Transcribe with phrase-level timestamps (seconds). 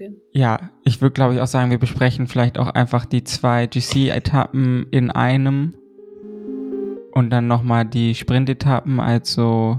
[0.00, 0.16] gehen.
[0.32, 4.86] Ja, ich würde glaube ich auch sagen, wir besprechen vielleicht auch einfach die zwei GC-Etappen
[4.90, 5.74] in einem
[7.12, 9.78] und dann nochmal die Sprint-Etappen, also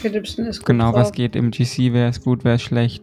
[0.00, 1.02] Philipsen ist gut genau, drauf.
[1.02, 3.02] was geht im GC, wer ist gut, wer ist schlecht,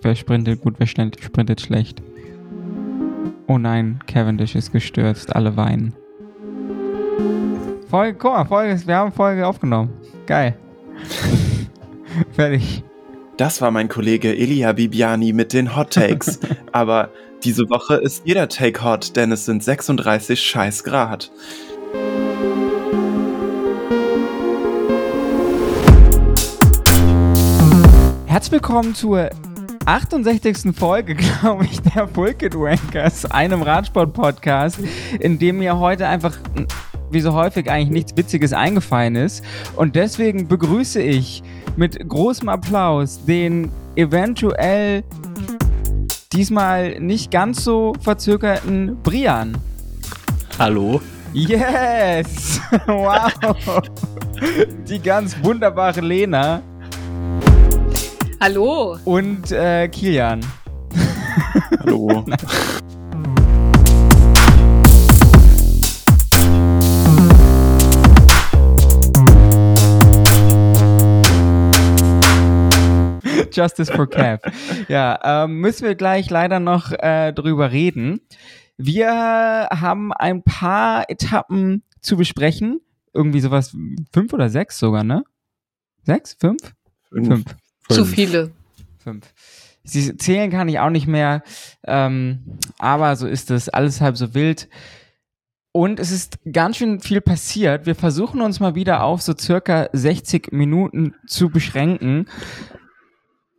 [0.00, 2.02] wer sprintet gut, wer sprintet schlecht.
[3.46, 5.94] Oh nein, Cavendish ist gestürzt, alle weinen.
[7.88, 9.90] Folge, guck mal, Folge, wir haben Folge aufgenommen.
[10.26, 10.56] Geil.
[12.32, 12.82] Fertig.
[13.42, 16.38] Das war mein Kollege Elia Bibiani mit den Hot Takes.
[16.70, 17.10] Aber
[17.42, 21.32] diese Woche ist jeder Take hot, denn es sind 36 scheiß Grad.
[28.26, 29.30] Herzlich willkommen zur
[29.86, 30.72] 68.
[30.78, 34.78] Folge, glaube ich, der Pulkit Wankers, einem Radsport-Podcast,
[35.18, 36.38] in dem mir heute einfach,
[37.12, 39.44] wie so häufig, eigentlich nichts Witziges eingefallen ist.
[39.76, 41.42] Und deswegen begrüße ich
[41.76, 45.04] mit großem Applaus den eventuell
[46.32, 49.56] diesmal nicht ganz so verzögerten Brian.
[50.58, 51.00] Hallo.
[51.32, 52.60] Yes!
[52.86, 53.82] Wow!
[54.88, 56.62] Die ganz wunderbare Lena
[58.40, 58.98] Hallo.
[59.04, 60.40] und äh, Kilian.
[61.80, 62.24] Hallo.
[73.54, 74.40] Justice for Cav.
[74.88, 78.20] Ja, ähm, müssen wir gleich leider noch äh, drüber reden.
[78.76, 82.80] Wir haben ein paar Etappen zu besprechen.
[83.14, 83.76] Irgendwie sowas,
[84.12, 85.24] fünf oder sechs sogar, ne?
[86.02, 86.36] Sechs?
[86.40, 86.74] Fünf?
[87.10, 87.44] Fünf.
[87.88, 88.52] Zu viele.
[88.98, 89.32] Fünf.
[89.84, 91.42] Sie zählen kann ich auch nicht mehr,
[91.84, 93.68] ähm, aber so ist es.
[93.68, 94.68] Alles halb so wild.
[95.72, 97.86] Und es ist ganz schön viel passiert.
[97.86, 102.26] Wir versuchen uns mal wieder auf so circa 60 Minuten zu beschränken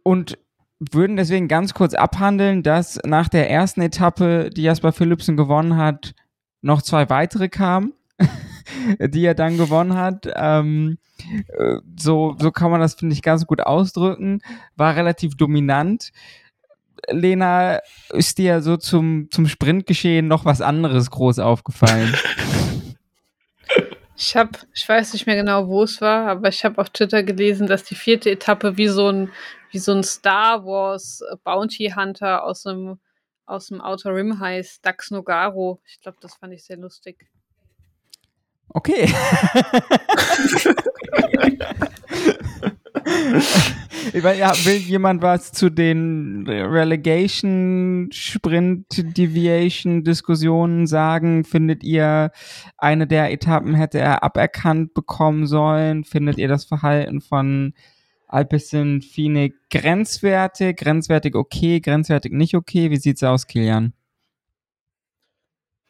[0.04, 0.38] und
[0.80, 6.14] würden deswegen ganz kurz abhandeln, dass nach der ersten Etappe, die Jasper Philipsen gewonnen hat,
[6.62, 7.94] noch zwei weitere kamen,
[9.00, 10.28] die er dann gewonnen hat.
[10.36, 10.98] Ähm,
[11.48, 14.42] äh, so, so kann man das, finde ich, ganz gut ausdrücken.
[14.76, 16.12] War relativ dominant.
[17.10, 17.80] Lena,
[18.12, 22.14] ist dir so zum, zum Sprintgeschehen noch was anderes groß aufgefallen?
[24.26, 27.24] Ich habe, ich weiß nicht mehr genau, wo es war, aber ich habe auf Twitter
[27.24, 29.30] gelesen, dass die vierte Etappe wie so ein,
[29.72, 33.02] wie so ein Star Wars Bounty Hunter aus dem,
[33.46, 35.82] aus dem Outer Rim heißt, Dax Nogaro.
[35.86, 37.28] Ich glaube, das fand ich sehr lustig.
[38.70, 39.14] Okay.
[44.12, 48.86] Ich meine, ja, will jemand was zu den Relegation, Sprint,
[49.18, 51.46] Deviation Diskussionen sagen?
[51.46, 52.32] Findet ihr,
[52.78, 56.04] eine der Etappen hätte er aberkannt bekommen sollen?
[56.04, 57.74] Findet ihr das Verhalten von
[58.28, 60.76] Alpecin Fine grenzwertig?
[60.78, 62.92] Grenzwertig okay, grenzwertig nicht okay?
[62.92, 63.94] Wie sieht's aus, Kilian?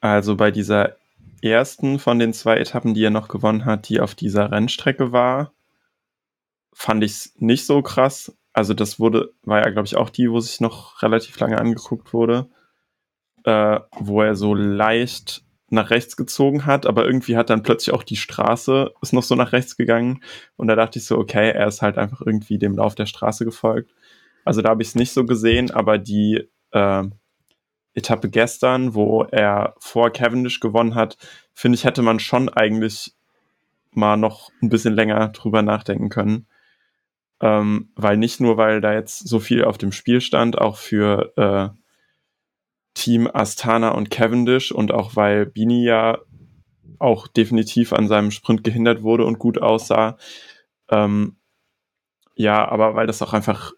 [0.01, 0.97] Also bei dieser
[1.41, 5.53] ersten von den zwei Etappen, die er noch gewonnen hat, die auf dieser Rennstrecke war,
[6.73, 8.35] fand ich es nicht so krass.
[8.53, 12.13] Also das wurde, war ja, glaube ich, auch die, wo sich noch relativ lange angeguckt
[12.13, 12.49] wurde,
[13.45, 18.03] äh, wo er so leicht nach rechts gezogen hat, aber irgendwie hat dann plötzlich auch
[18.03, 20.23] die Straße ist noch so nach rechts gegangen
[20.55, 23.43] und da dachte ich so, okay, er ist halt einfach irgendwie dem Lauf der Straße
[23.43, 23.91] gefolgt.
[24.45, 27.03] Also da habe ich es nicht so gesehen, aber die äh,
[27.95, 31.17] Etappe gestern, wo er vor Cavendish gewonnen hat,
[31.53, 33.13] finde ich, hätte man schon eigentlich
[33.91, 36.47] mal noch ein bisschen länger drüber nachdenken können.
[37.43, 41.33] Ähm, weil nicht nur, weil da jetzt so viel auf dem Spiel stand, auch für
[41.35, 41.77] äh,
[42.93, 46.19] Team Astana und Cavendish und auch weil Bini ja
[46.99, 50.17] auch definitiv an seinem Sprint gehindert wurde und gut aussah.
[50.89, 51.35] Ähm,
[52.35, 53.73] ja, aber weil das auch einfach,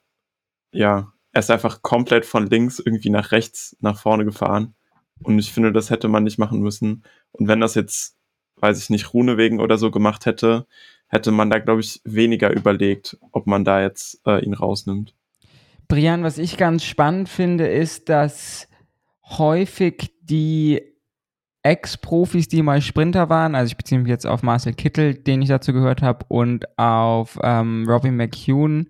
[0.72, 4.76] ja, er ist einfach komplett von links irgendwie nach rechts nach vorne gefahren.
[5.24, 7.04] Und ich finde, das hätte man nicht machen müssen.
[7.32, 8.16] Und wenn das jetzt,
[8.58, 10.68] weiß ich nicht, Rune wegen oder so gemacht hätte,
[11.16, 15.16] hätte man da, glaube ich, weniger überlegt, ob man da jetzt äh, ihn rausnimmt.
[15.88, 18.68] Brian, was ich ganz spannend finde, ist, dass
[19.24, 20.82] häufig die
[21.64, 25.48] Ex-Profis, die mal Sprinter waren, also ich beziehe mich jetzt auf Marcel Kittel, den ich
[25.48, 28.86] dazu gehört habe, und auf ähm, Robin McCune,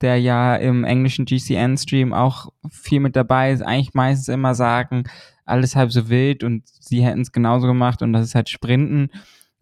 [0.00, 5.04] der ja im englischen GCN-Stream auch viel mit dabei ist, eigentlich meistens immer sagen,
[5.44, 9.10] alles halb so wild und sie hätten es genauso gemacht und das ist halt Sprinten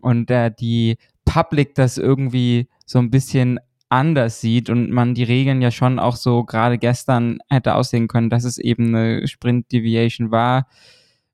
[0.00, 0.96] und äh, die
[1.28, 3.60] Public das irgendwie so ein bisschen
[3.90, 8.30] anders sieht und man die Regeln ja schon auch so gerade gestern hätte aussehen können,
[8.30, 10.68] dass es eben eine Sprint-Deviation war,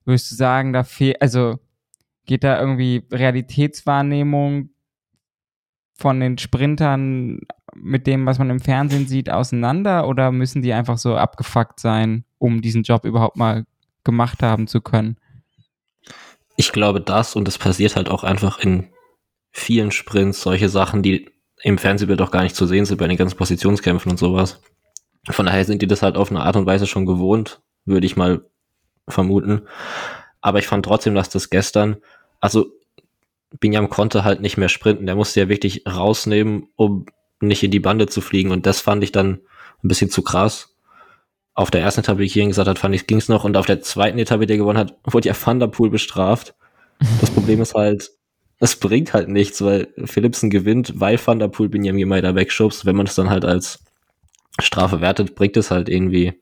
[0.05, 1.59] würdest du sagen, da fehlt, also
[2.27, 4.71] geht da irgendwie Realitätswahrnehmung
[5.97, 7.41] von den Sprintern
[7.75, 12.25] mit dem, was man im Fernsehen sieht, auseinander oder müssen die einfach so abgefuckt sein,
[12.39, 13.65] um diesen Job überhaupt mal
[14.03, 15.19] gemacht haben zu können?
[16.57, 18.89] Ich glaube das und es passiert halt auch einfach in
[19.55, 21.31] vielen Sprints solche Sachen, die
[21.63, 24.61] im Fernsehbild auch gar nicht zu sehen sind bei den ganzen Positionskämpfen und sowas.
[25.31, 28.17] Von daher sind die das halt auf eine Art und Weise schon gewohnt, würde ich
[28.17, 28.45] mal
[29.09, 29.63] vermuten.
[30.41, 31.97] Aber ich fand trotzdem, dass das gestern,
[32.41, 32.67] also
[33.61, 35.07] Binyam konnte halt nicht mehr sprinten.
[35.07, 37.07] Der musste ja wirklich rausnehmen, um
[37.41, 38.51] nicht in die Bande zu fliegen.
[38.51, 39.41] Und das fand ich dann
[39.83, 40.77] ein bisschen zu krass.
[41.55, 43.45] Auf der ersten Etappe, wie Kirin gesagt hat, fand ich, ging's noch.
[43.45, 46.55] Und auf der zweiten Etappe, die er gewonnen hat, wurde ja Van der Poel bestraft.
[47.21, 48.11] Das Problem ist halt,
[48.65, 52.87] es bringt halt nichts, weil Philipsen gewinnt, weil Van der Poel Binyam Girmay da wegschubst.
[52.87, 53.85] Wenn man es dann halt als
[54.59, 56.41] Strafe wertet, bringt es halt irgendwie,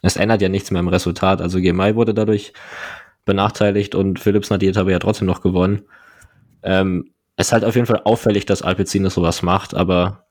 [0.00, 1.42] es ändert ja nichts mehr im Resultat.
[1.42, 2.54] Also Girmay wurde dadurch
[3.26, 5.82] benachteiligt und Philipsen hat die Etappe ja trotzdem noch gewonnen.
[6.62, 10.24] Ähm, es ist halt auf jeden Fall auffällig, dass Alpecin das sowas macht, aber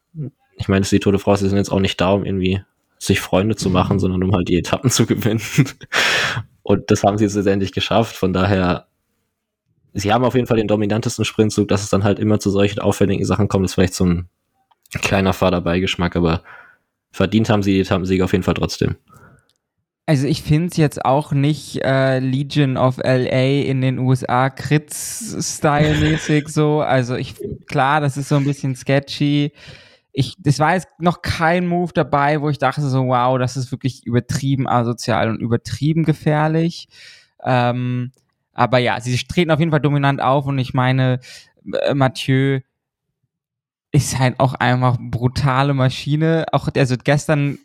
[0.57, 2.63] ich meine, die Tour de France sind jetzt auch nicht da, um irgendwie
[2.97, 5.41] sich Freunde zu machen, sondern um halt die Etappen zu gewinnen.
[6.63, 8.15] und das haben sie jetzt letztendlich geschafft.
[8.15, 8.87] Von daher,
[9.93, 12.79] sie haben auf jeden Fall den dominantesten Sprintzug, dass es dann halt immer zu solchen
[12.79, 14.29] auffälligen Sachen kommt, ist vielleicht so ein
[15.01, 16.43] kleiner Faderbeigeschmack, aber
[17.11, 18.95] verdient haben sie die Etappensieg auf jeden Fall trotzdem.
[20.05, 26.49] Also ich finde es jetzt auch nicht äh, Legion of LA in den USA Kritz-Style-mäßig
[26.49, 26.81] so.
[26.81, 27.35] Also ich,
[27.67, 29.53] klar, das ist so ein bisschen sketchy.
[30.11, 33.71] Ich, das war jetzt noch kein Move dabei, wo ich dachte so, wow, das ist
[33.71, 36.89] wirklich übertrieben asozial und übertrieben gefährlich.
[37.41, 38.11] Ähm,
[38.53, 41.19] aber ja, sie treten auf jeden Fall dominant auf und ich meine,
[41.85, 42.59] äh, Mathieu
[43.91, 46.45] ist halt auch einfach brutale Maschine.
[46.51, 47.59] Auch, also gestern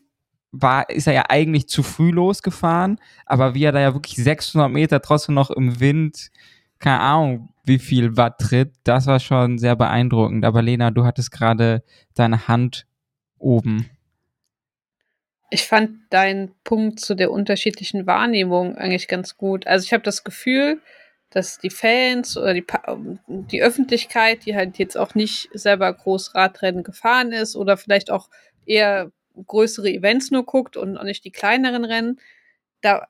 [0.53, 4.71] war, ist er ja eigentlich zu früh losgefahren, aber wie er da ja wirklich 600
[4.71, 6.31] Meter trotzdem noch im Wind,
[6.79, 10.45] keine Ahnung, wie viel Watt tritt, das war schon sehr beeindruckend.
[10.45, 11.83] Aber Lena, du hattest gerade
[12.15, 12.87] deine Hand
[13.39, 13.87] oben.
[15.51, 19.67] Ich fand deinen Punkt zu der unterschiedlichen Wahrnehmung eigentlich ganz gut.
[19.67, 20.81] Also ich habe das Gefühl,
[21.31, 22.65] dass die Fans oder die,
[23.29, 28.29] die Öffentlichkeit, die halt jetzt auch nicht selber groß Radrennen gefahren ist oder vielleicht auch
[28.67, 29.11] eher
[29.47, 32.21] größere Events nur guckt und auch nicht die kleineren Rennen,
[32.81, 33.07] da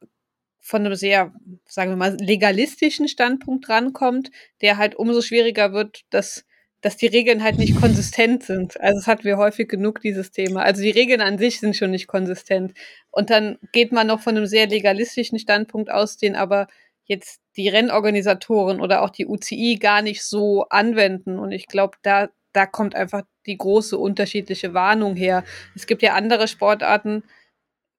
[0.60, 1.32] von einem sehr,
[1.66, 4.30] sagen wir mal, legalistischen Standpunkt rankommt,
[4.60, 6.44] der halt umso schwieriger wird, dass,
[6.80, 8.80] dass die Regeln halt nicht konsistent sind.
[8.80, 10.62] Also es hatten wir häufig genug, dieses Thema.
[10.62, 12.74] Also die Regeln an sich sind schon nicht konsistent.
[13.10, 16.68] Und dann geht man noch von einem sehr legalistischen Standpunkt aus, den aber
[17.04, 21.38] jetzt die Rennorganisatoren oder auch die UCI gar nicht so anwenden.
[21.38, 25.42] Und ich glaube, da, da kommt einfach die große unterschiedliche Warnung her.
[25.74, 27.24] Es gibt ja andere Sportarten,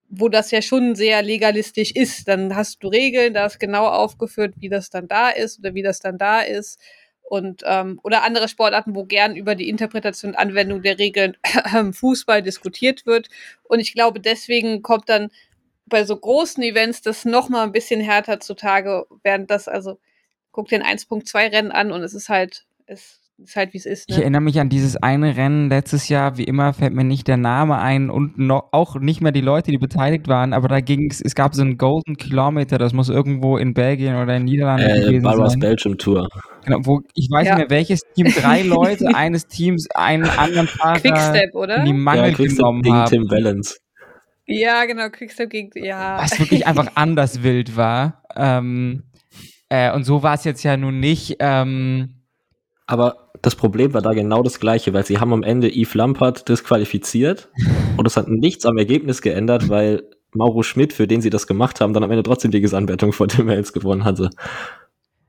[0.08, 2.28] wo das ja schon sehr legalistisch ist.
[2.28, 5.84] Dann hast du Regeln, da ist genau aufgeführt, wie das dann da ist oder wie
[5.84, 6.80] das dann da ist.
[7.30, 11.92] Und ähm, oder andere Sportarten, wo gern über die Interpretation und Anwendung der Regeln äh,
[11.94, 13.30] Fußball diskutiert wird.
[13.64, 15.30] Und ich glaube, deswegen kommt dann
[15.86, 20.00] bei so großen Events das noch mal ein bisschen härter zutage, während das also
[20.52, 24.09] guck den 1.2 Rennen an und es ist halt es ist halt wie es ist.
[24.09, 24.15] Ne?
[24.15, 27.38] Ich erinnere mich an dieses eine Rennen letztes Jahr, wie immer fällt mir nicht der
[27.38, 31.09] Name ein und noch, auch nicht mehr die Leute, die beteiligt waren, aber da ging
[31.09, 34.89] es, es gab so einen Golden Kilometer, das muss irgendwo in Belgien oder in Niederlanden
[34.89, 35.59] äh, gewesen Barbara's sein.
[35.59, 36.27] Belgium Tour.
[36.65, 37.56] Genau, wo, ich weiß ja.
[37.56, 41.77] nicht mehr welches Team, drei Leute eines Teams einen anderen Fahrer Quickstep, oder?
[41.77, 43.09] in die Mangel ja, genommen gegen haben.
[43.09, 43.80] Tim Valens.
[44.45, 46.18] Ja, genau, Quickstep gegen, ja.
[46.19, 48.24] Was wirklich einfach anders wild war.
[48.36, 49.03] Ähm,
[49.69, 51.38] äh, und so war es jetzt ja nun nicht.
[51.39, 52.19] Ähm,
[52.89, 56.50] aber das Problem war da genau das gleiche, weil sie haben am Ende Yves Lampert
[56.50, 57.50] disqualifiziert
[57.98, 60.03] und es hat nichts am Ergebnis geändert, weil
[60.34, 63.27] Mauro Schmidt, für den sie das gemacht haben, dann am Ende trotzdem die Gesamtwertung vor
[63.27, 64.31] Tim Wales gewonnen hatte.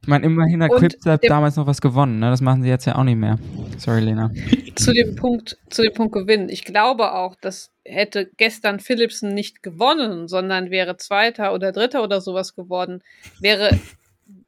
[0.03, 2.31] Ich meine, immerhin hat Quickstep damals noch was gewonnen, ne?
[2.31, 3.39] Das machen sie jetzt ja auch nicht mehr.
[3.77, 4.31] Sorry, Lena.
[4.75, 6.49] Zu dem Punkt, zu dem Punkt gewinnen.
[6.49, 12.23] Ich glaube auch, dass hätte gestern Philipsen nicht gewonnen, sondern wäre Zweiter oder Dritter oder
[12.23, 13.03] sowas geworden,
[13.41, 13.79] wäre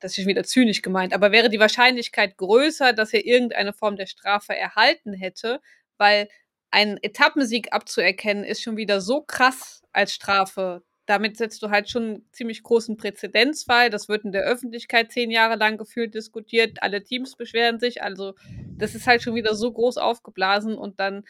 [0.02, 4.06] das ist wieder zynisch gemeint, aber wäre die Wahrscheinlichkeit größer, dass er irgendeine Form der
[4.06, 5.61] Strafe erhalten hätte,
[5.97, 6.28] weil
[6.71, 10.82] ein Etappensieg abzuerkennen ist schon wieder so krass als Strafe.
[11.06, 13.90] Damit setzt du halt schon einen ziemlich großen Präzedenzfall.
[13.90, 16.82] Das wird in der Öffentlichkeit zehn Jahre lang gefühlt diskutiert.
[16.82, 18.02] Alle Teams beschweren sich.
[18.02, 18.35] Also,
[18.78, 21.25] das ist halt schon wieder so groß aufgeblasen und dann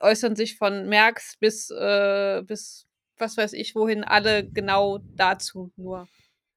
[0.00, 2.86] äußern sich von Merckx bis, äh, bis
[3.18, 6.06] was weiß ich wohin alle genau dazu nur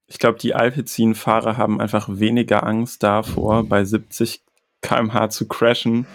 [0.10, 4.42] ich glaube, die Alpecin-Fahrer haben einfach weniger Angst davor, bei 70
[4.82, 6.08] kmh zu crashen,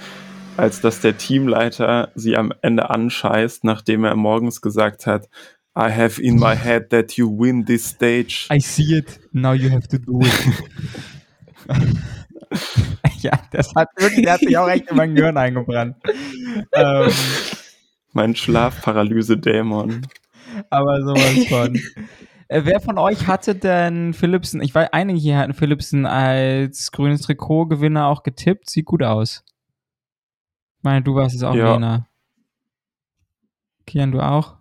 [0.56, 5.28] als dass der Teamleiter sie am Ende anscheißt, nachdem er morgens gesagt hat,
[5.76, 8.48] I have in my head that you win this stage.
[8.52, 10.32] I see it, now you have to do it.
[13.22, 15.96] ja, das hat wirklich, der hat sich auch echt in mein Gehirn eingebrannt.
[16.72, 17.10] ähm,
[18.12, 20.06] mein Schlafparalyse-Dämon.
[20.70, 21.80] Aber sowas von.
[22.48, 24.62] Äh, wer von euch hatte denn Philipsen?
[24.62, 28.70] Ich weiß, einige hier hatten Philipsen als grünes Trikot-Gewinner auch getippt.
[28.70, 29.44] Sieht gut aus.
[30.78, 31.74] Ich meine, du warst es auch, Ja.
[31.74, 32.08] Lena.
[33.86, 34.54] Kian, du auch?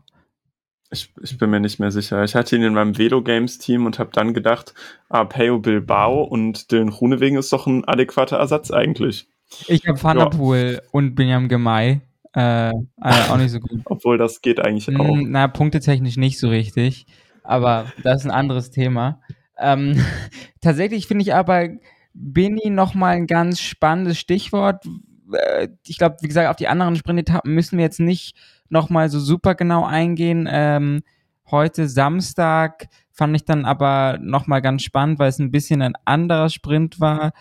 [0.92, 2.24] Ich, ich bin mir nicht mehr sicher.
[2.24, 4.74] Ich hatte ihn in meinem Velo-Games-Team und habe dann gedacht,
[5.10, 9.28] ah, Peo Bilbao und Dylan Runewegen ist doch ein adäquater Ersatz eigentlich.
[9.68, 12.02] Ich habe Van der Poel und Benjamin Gemay.
[12.36, 13.82] Äh, äh, auch nicht so gut.
[13.86, 15.18] Obwohl das geht eigentlich auch.
[15.24, 17.06] Na, punktetechnisch nicht so richtig.
[17.44, 19.22] Aber das ist ein anderes Thema.
[19.58, 20.04] Ähm,
[20.62, 21.70] tatsächlich finde ich aber
[22.14, 24.86] Bini nochmal ein ganz spannendes Stichwort.
[25.34, 28.36] Äh, Ich glaube, wie gesagt, auf die anderen Sprintetappen müssen wir jetzt nicht
[28.70, 30.48] nochmal so super genau eingehen.
[30.50, 31.04] Ähm,
[31.50, 36.50] heute Samstag fand ich dann aber nochmal ganz spannend, weil es ein bisschen ein anderer
[36.50, 37.34] Sprint war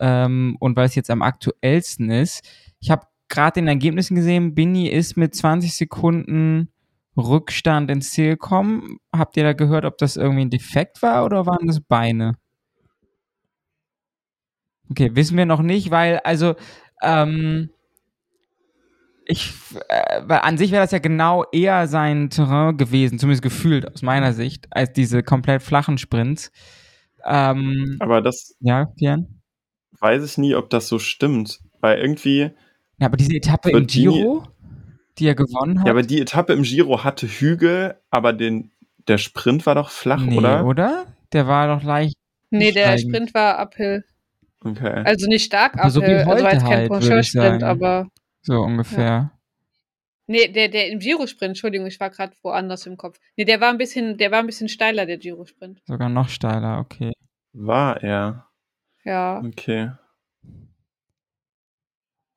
[0.00, 2.42] ähm, und weil es jetzt am aktuellsten ist.
[2.80, 6.70] Ich habe gerade den Ergebnissen gesehen, Bini ist mit 20 Sekunden
[7.18, 8.98] Rückstand ins Ziel gekommen.
[9.14, 12.36] Habt ihr da gehört, ob das irgendwie ein Defekt war oder waren das Beine?
[14.90, 16.54] Okay, wissen wir noch nicht, weil also
[17.02, 17.70] ähm,
[19.26, 19.52] ich,
[19.88, 24.00] äh, weil an sich wäre das ja genau eher sein Terrain gewesen, zumindest gefühlt aus
[24.00, 26.50] meiner Sicht, als diese komplett flachen Sprints.
[27.26, 29.40] Ähm, Aber das ja, Kian?
[30.00, 31.60] weiß ich nie, ob das so stimmt.
[31.80, 32.52] Weil irgendwie,
[32.98, 34.44] Ja, aber diese Etappe im Giro,
[35.18, 38.70] die er gewonnen hat, ja, aber die Etappe im Giro hatte Hügel, aber den,
[39.06, 40.64] der Sprint war doch flach, nee, oder?
[40.64, 41.06] oder?
[41.32, 42.14] Der war doch leicht.
[42.50, 43.10] Nee, der Steigen.
[43.10, 44.04] Sprint war uphill.
[44.64, 45.02] Okay.
[45.04, 47.08] Also nicht stark Aber so wie uphill, also war heute jetzt kein halt, würde ich
[47.08, 47.64] Pencheur-Sprint, sagen.
[47.64, 48.08] aber.
[48.42, 49.32] So ungefähr.
[50.26, 53.18] Nee, der, der im Giro-Sprint, Entschuldigung, ich war gerade woanders im Kopf.
[53.36, 55.80] Nee, der war ein bisschen, der war ein bisschen steiler, der Giro-Sprint.
[55.86, 57.12] Sogar noch steiler, okay.
[57.54, 58.46] War er.
[59.04, 59.42] Ja.
[59.44, 59.92] Okay.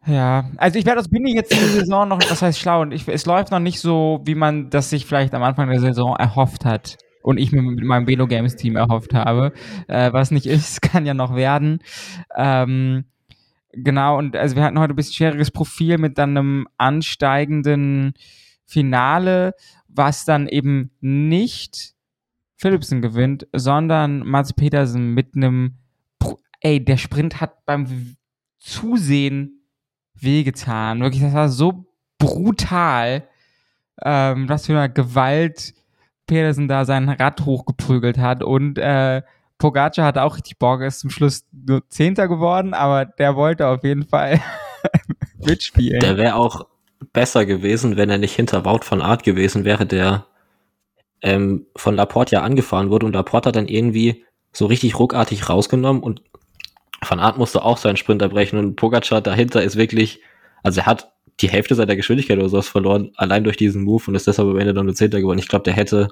[0.07, 3.07] Ja, also ich werde aus Bini jetzt diese Saison noch, das heißt schlau, und ich,
[3.07, 6.65] es läuft noch nicht so, wie man das sich vielleicht am Anfang der Saison erhofft
[6.65, 6.97] hat.
[7.21, 9.53] Und ich mir mit meinem Velo Games Team erhofft habe.
[9.87, 11.79] Äh, was nicht ist, kann ja noch werden.
[12.35, 13.05] Ähm,
[13.73, 18.13] genau, und also wir hatten heute ein bisschen schwieriges Profil mit dann einem ansteigenden
[18.65, 19.53] Finale,
[19.87, 21.93] was dann eben nicht
[22.55, 25.75] Philipsen gewinnt, sondern Mats Petersen mit einem,
[26.59, 28.15] ey, der Sprint hat beim
[28.57, 29.60] Zusehen
[30.21, 31.01] wehgetan.
[31.01, 31.85] Wirklich, das war so
[32.17, 33.27] brutal,
[34.03, 35.73] ähm, was für eine Gewalt
[36.27, 38.43] Pedersen da sein Rad hochgeprügelt hat.
[38.43, 39.21] Und äh,
[39.57, 43.83] Pogacar hat auch richtig Bock, ist zum Schluss nur Zehnter geworden, aber der wollte auf
[43.83, 44.39] jeden Fall
[45.37, 45.99] mitspielen.
[45.99, 46.65] Der wäre auch
[47.13, 50.25] besser gewesen, wenn er nicht hinter Wout von Art gewesen wäre, der
[51.21, 56.01] ähm, von Laporte ja angefahren wurde und Laporte hat dann irgendwie so richtig ruckartig rausgenommen
[56.01, 56.23] und
[57.05, 60.21] Van Art musste auch seinen Sprint erbrechen und Pogacar dahinter ist wirklich,
[60.63, 64.15] also er hat die Hälfte seiner Geschwindigkeit oder sowas verloren, allein durch diesen Move und
[64.15, 65.39] ist deshalb am Ende dann nur Zehnter geworden.
[65.39, 66.09] Ich glaube, der hätte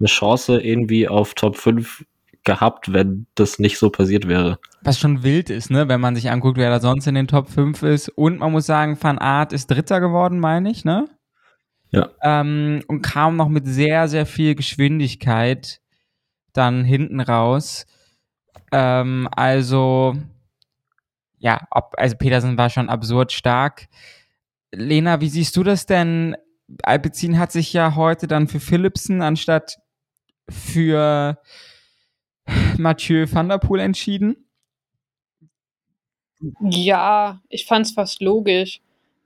[0.00, 2.04] eine Chance irgendwie auf Top 5
[2.44, 4.58] gehabt, wenn das nicht so passiert wäre.
[4.82, 7.48] Was schon wild ist, ne, wenn man sich anguckt, wer da sonst in den Top
[7.48, 8.08] 5 ist.
[8.08, 11.06] Und man muss sagen, Van Aert ist Dritter geworden, meine ich, ne?
[11.90, 12.10] Ja.
[12.22, 15.80] Ähm, und kam noch mit sehr, sehr viel Geschwindigkeit
[16.52, 17.86] dann hinten raus.
[18.72, 20.16] Ähm, also,
[21.38, 23.88] ja, ob, also Petersen war schon absurd stark.
[24.72, 26.36] Lena, wie siehst du das denn?
[26.82, 29.78] Alpecin hat sich ja heute dann für Philipsen anstatt
[30.48, 31.38] für
[32.76, 34.36] Mathieu van der Poel entschieden.
[36.60, 38.80] Ja, ich fand's fast logisch.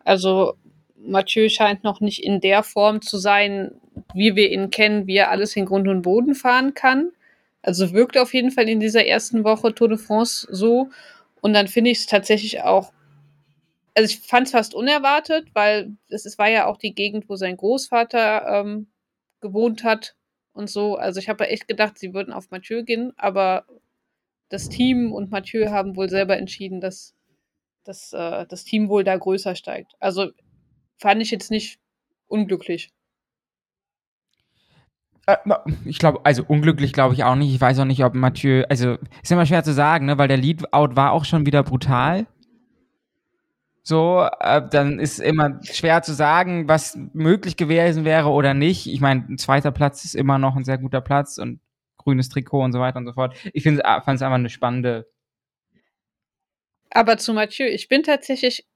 [0.05, 0.55] Also,
[0.97, 3.73] Mathieu scheint noch nicht in der Form zu sein,
[4.15, 7.11] wie wir ihn kennen, wie er alles in Grund und Boden fahren kann.
[7.63, 10.91] Also wirkt auf jeden Fall in dieser ersten Woche Tour de France so.
[11.41, 12.93] Und dann finde ich es tatsächlich auch,
[13.95, 17.57] also ich fand es fast unerwartet, weil es, war ja auch die Gegend, wo sein
[17.57, 18.89] Großvater ähm,
[19.41, 20.17] gewohnt hat
[20.53, 20.97] und so.
[20.97, 23.67] Also ich habe echt gedacht, sie würden auf Mathieu gehen, aber
[24.49, 27.15] das Team und Mathieu haben wohl selber entschieden, dass,
[27.85, 29.95] dass äh, das Team wohl da größer steigt.
[29.99, 30.31] Also
[30.99, 31.79] fand ich jetzt nicht
[32.27, 32.93] unglücklich.
[35.27, 35.37] Äh,
[35.85, 37.55] ich glaube, also unglücklich glaube ich auch nicht.
[37.55, 40.37] Ich weiß auch nicht, ob Mathieu, also ist immer schwer zu sagen, ne, weil der
[40.37, 42.27] Lead-Out war auch schon wieder brutal.
[43.85, 48.87] So, äh, dann ist immer schwer zu sagen, was möglich gewesen wäre oder nicht.
[48.87, 51.61] Ich meine, ein zweiter Platz ist immer noch ein sehr guter Platz und
[51.99, 53.35] grünes Trikot und so weiter und so fort.
[53.53, 55.09] Ich fand es einfach eine spannende.
[56.91, 58.67] Aber zu Mathieu, ich bin tatsächlich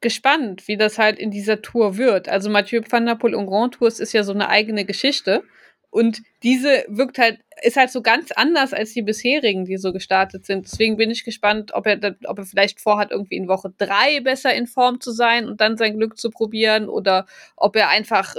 [0.00, 2.28] gespannt, wie das halt in dieser Tour wird.
[2.28, 5.42] Also Mathieu van der Poel und Grand Tours ist ja so eine eigene Geschichte.
[5.90, 10.44] Und diese wirkt halt, ist halt so ganz anders als die bisherigen, die so gestartet
[10.44, 10.66] sind.
[10.66, 14.54] Deswegen bin ich gespannt, ob er, ob er vielleicht vorhat, irgendwie in Woche drei besser
[14.54, 17.26] in Form zu sein und dann sein Glück zu probieren oder
[17.56, 18.34] ob er einfach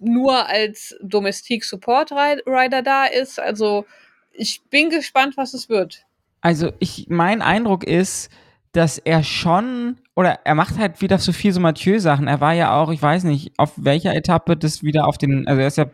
[0.00, 3.38] nur als Domestik Support Rider da ist.
[3.38, 3.84] Also
[4.32, 6.04] ich bin gespannt, was es wird.
[6.40, 8.30] Also ich, mein Eindruck ist,
[8.72, 12.28] dass er schon, oder er macht halt wieder so viel so Mathieu-Sachen.
[12.28, 15.60] Er war ja auch, ich weiß nicht, auf welcher Etappe das wieder auf den, also
[15.60, 15.86] er ist ja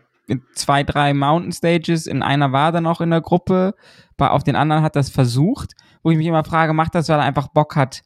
[0.54, 3.74] zwei, drei Mountain Stages, in einer war er noch in der Gruppe,
[4.16, 7.18] bei, auf den anderen hat das versucht, wo ich mich immer frage, macht das, weil
[7.18, 8.02] er einfach Bock hat,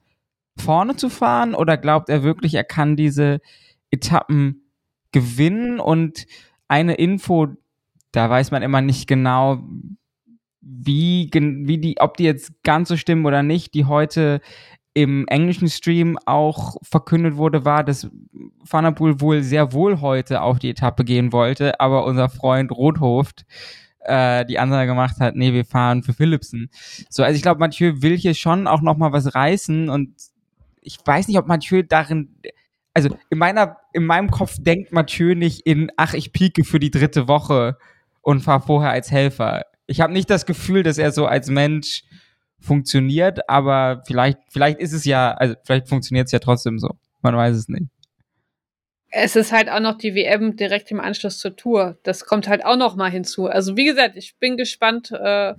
[0.56, 1.54] vorne zu fahren?
[1.54, 3.40] Oder glaubt er wirklich, er kann diese
[3.90, 4.70] Etappen
[5.12, 5.80] gewinnen?
[5.80, 6.26] Und
[6.68, 7.48] eine Info,
[8.12, 9.62] da weiß man immer nicht genau,
[10.60, 14.40] wie, wie die, ob die jetzt ganz so stimmen oder nicht, die heute
[14.94, 18.08] im englischen Stream auch verkündet wurde, war, dass
[18.68, 23.44] Vanderpool wohl sehr wohl heute auf die Etappe gehen wollte, aber unser Freund Rothoft
[24.00, 26.70] äh, die Ansage gemacht hat, nee, wir fahren für Philipsen.
[27.08, 30.14] So, also ich glaube, Mathieu will hier schon auch noch mal was reißen und
[30.80, 32.34] ich weiß nicht, ob Mathieu darin,
[32.94, 36.90] also in meiner, in meinem Kopf denkt Mathieu nicht in, ach, ich pieke für die
[36.90, 37.76] dritte Woche
[38.22, 39.66] und fahre vorher als Helfer.
[39.86, 42.04] Ich habe nicht das Gefühl, dass er so als Mensch
[42.60, 46.90] funktioniert, aber vielleicht, vielleicht ist es ja, also vielleicht funktioniert es ja trotzdem so.
[47.22, 47.86] Man weiß es nicht.
[49.12, 51.98] Es ist halt auch noch die WM direkt im Anschluss zur Tour.
[52.04, 53.46] Das kommt halt auch noch mal hinzu.
[53.46, 55.54] Also wie gesagt, ich bin gespannt, äh,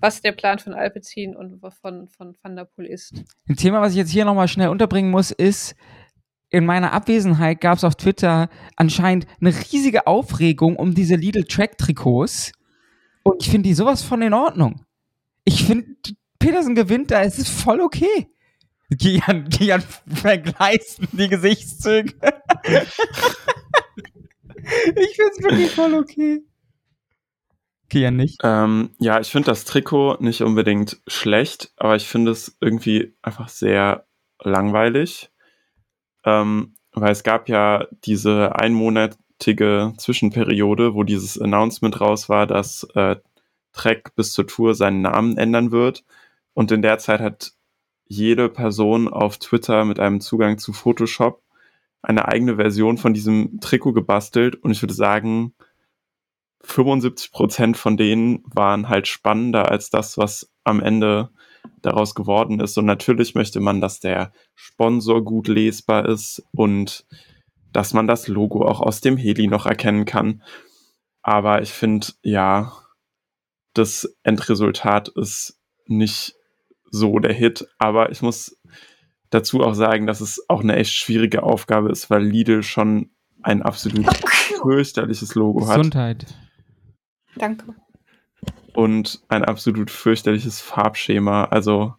[0.00, 3.12] was der Plan von Alpecin und von, von Van der Poel ist.
[3.48, 5.74] Ein Thema, was ich jetzt hier noch mal schnell unterbringen muss, ist,
[6.48, 11.78] in meiner Abwesenheit gab es auf Twitter anscheinend eine riesige Aufregung um diese Lidl Track
[11.78, 12.52] Trikots.
[13.22, 14.84] Und ich finde die sowas von in Ordnung.
[15.44, 15.96] Ich finde,
[16.38, 18.28] Peterson gewinnt da, es ist voll okay.
[18.90, 22.12] Gian, Gian vergleichen die Gesichtszüge.
[22.64, 22.88] ich
[25.16, 26.42] finde es wirklich voll okay.
[27.88, 28.38] Gian nicht.
[28.42, 33.48] Ähm, ja, ich finde das Trikot nicht unbedingt schlecht, aber ich finde es irgendwie einfach
[33.48, 34.06] sehr
[34.40, 35.30] langweilig.
[36.24, 43.16] Ähm, weil es gab ja diese einmonatige Zwischenperiode, wo dieses Announcement raus war, dass äh,
[43.72, 46.04] Trek bis zur Tour seinen Namen ändern wird.
[46.54, 47.52] Und in der Zeit hat
[48.06, 51.42] jede Person auf Twitter mit einem Zugang zu Photoshop
[52.02, 54.56] eine eigene Version von diesem Trikot gebastelt.
[54.56, 55.54] Und ich würde sagen,
[56.62, 61.30] 75 Prozent von denen waren halt spannender als das, was am Ende
[61.82, 62.76] daraus geworden ist.
[62.78, 67.06] Und natürlich möchte man, dass der Sponsor gut lesbar ist und
[67.72, 70.42] dass man das Logo auch aus dem Heli noch erkennen kann.
[71.22, 72.72] Aber ich finde, ja,
[73.74, 76.34] das Endresultat ist nicht
[76.90, 78.60] so der Hit, aber ich muss
[79.30, 83.10] dazu auch sagen, dass es auch eine echt schwierige Aufgabe ist, weil Lidl schon
[83.42, 84.06] ein absolut
[84.62, 85.78] fürchterliches Logo hat.
[85.78, 86.26] Gesundheit.
[87.36, 87.74] Danke.
[88.74, 91.44] Und ein absolut fürchterliches Farbschema.
[91.44, 91.94] Also,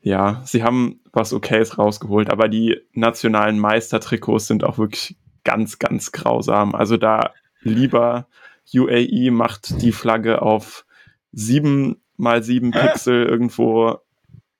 [0.00, 6.12] ja, sie haben was Okayes rausgeholt, aber die nationalen Meistertrikots sind auch wirklich ganz, ganz
[6.12, 6.74] grausam.
[6.74, 8.28] Also da lieber
[8.74, 10.84] UAE macht die Flagge auf
[11.32, 13.98] sieben mal sieben Pixel irgendwo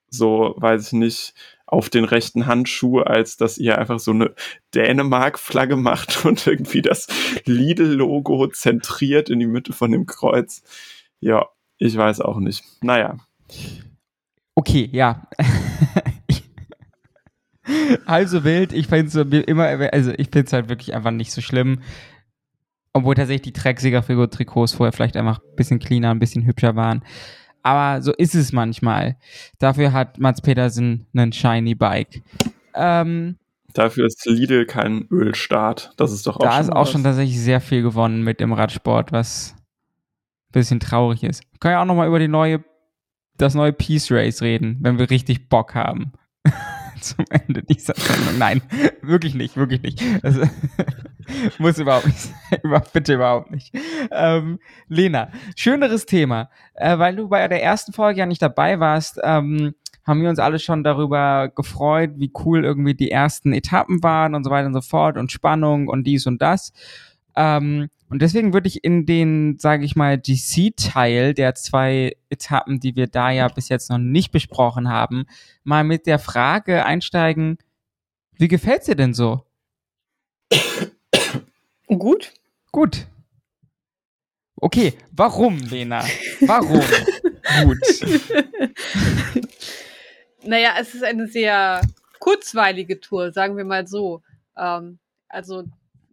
[0.08, 1.34] so, weiß ich nicht,
[1.66, 4.34] auf den rechten Handschuh, als dass ihr einfach so eine
[4.74, 7.08] Dänemark-Flagge macht und irgendwie das
[7.44, 10.62] Lidl-Logo zentriert in die Mitte von dem Kreuz.
[11.20, 11.46] Ja,
[11.78, 12.62] ich weiß auch nicht.
[12.82, 13.18] Naja.
[14.54, 15.28] Okay, ja.
[18.06, 21.40] also wild, ich finde es immer, also ich finde es halt wirklich einfach nicht so
[21.40, 21.80] schlimm.
[22.96, 27.04] Obwohl tatsächlich die Track-Siegerfigur-Trikots vorher vielleicht einfach ein bisschen cleaner, ein bisschen hübscher waren.
[27.62, 29.18] Aber so ist es manchmal.
[29.58, 32.22] Dafür hat Mats Petersen einen shiny Bike.
[32.74, 33.36] Ähm,
[33.74, 35.92] Dafür ist Lidl kein Ölstart.
[35.98, 36.90] Das ist doch auch da schon ist auch was.
[36.92, 41.42] schon tatsächlich sehr viel gewonnen mit dem Radsport, was ein bisschen traurig ist.
[41.52, 42.64] Wir können ja auch nochmal über die neue,
[43.36, 46.12] das neue Peace Race reden, wenn wir richtig Bock haben.
[47.02, 48.38] zum Ende dieser Sendung.
[48.38, 48.62] Nein,
[49.02, 50.02] wirklich nicht, wirklich nicht.
[50.22, 50.38] Das
[51.58, 52.60] muss überhaupt nicht sein.
[52.92, 53.74] Bitte überhaupt nicht.
[54.10, 54.58] Ähm,
[54.88, 56.50] Lena, schöneres Thema.
[56.74, 60.38] Äh, weil du bei der ersten Folge ja nicht dabei warst, ähm, haben wir uns
[60.38, 64.74] alle schon darüber gefreut, wie cool irgendwie die ersten Etappen waren und so weiter und
[64.74, 66.72] so fort und Spannung und dies und das.
[67.34, 72.94] Ähm, und deswegen würde ich in den, sage ich mal, GC-Teil der zwei Etappen, die
[72.94, 75.24] wir da ja bis jetzt noch nicht besprochen haben,
[75.64, 77.58] mal mit der Frage einsteigen,
[78.38, 79.42] wie gefällt's dir denn so?
[81.86, 82.32] Gut.
[82.72, 83.06] Gut.
[84.56, 86.04] Okay, warum, Lena?
[86.40, 86.80] Warum?
[87.64, 87.78] Gut.
[90.42, 91.80] Naja, es ist eine sehr
[92.20, 94.22] kurzweilige Tour, sagen wir mal so.
[94.56, 95.64] Ähm, also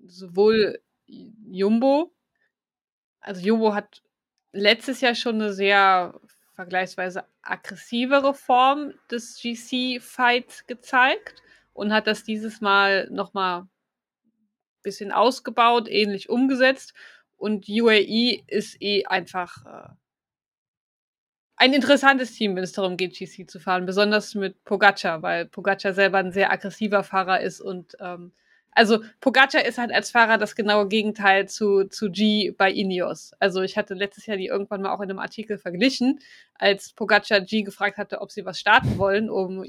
[0.06, 2.14] sowohl Jumbo
[3.24, 4.02] also Jumbo hat
[4.52, 6.20] letztes Jahr schon eine sehr
[6.56, 11.42] vergleichsweise aggressivere Form des GC-Fights gezeigt
[11.74, 13.68] und hat das dieses Mal nochmal
[14.84, 16.94] bisschen ausgebaut, ähnlich umgesetzt.
[17.38, 19.90] Und UAE ist eh einfach äh,
[21.56, 25.94] ein interessantes Team, wenn es darum geht, GC zu fahren, besonders mit Pogacar, weil Pogacar
[25.94, 28.34] selber ein sehr aggressiver Fahrer ist und ähm,
[28.76, 33.34] also Pogacar ist halt als Fahrer das genaue Gegenteil zu, zu G bei Ineos.
[33.40, 36.20] Also ich hatte letztes Jahr die irgendwann mal auch in einem Artikel verglichen,
[36.56, 39.64] als Pogacar G gefragt hatte, ob sie was starten wollen, um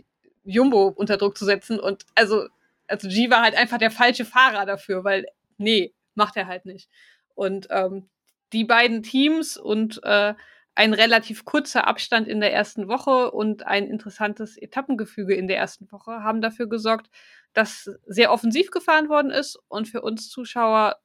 [0.45, 1.79] Jumbo unter Druck zu setzen.
[1.79, 2.47] Und also,
[2.89, 6.89] also G war halt einfach der falsche Fahrer dafür, weil nee, macht er halt nicht.
[7.35, 8.09] Und ähm,
[8.53, 10.35] die beiden Teams und äh,
[10.77, 15.91] ein relativ kurzer Abstand in der ersten Woche und ein interessantes Etappengefüge in der ersten
[15.93, 17.11] Woche haben dafür gesorgt,
[17.53, 20.97] dass sehr offensiv gefahren worden ist und für uns Zuschauer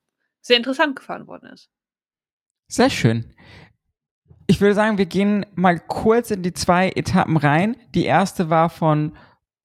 [0.41, 1.69] sehr interessant gefahren worden ist.
[2.67, 3.35] Sehr schön.
[4.47, 7.77] Ich würde sagen, wir gehen mal kurz in die zwei Etappen rein.
[7.93, 9.15] Die erste war von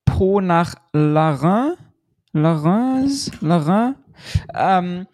[0.04, 1.76] Po nach Larin.
[2.34, 3.30] Larins?
[3.40, 3.94] Larin?
[4.54, 5.06] Ähm,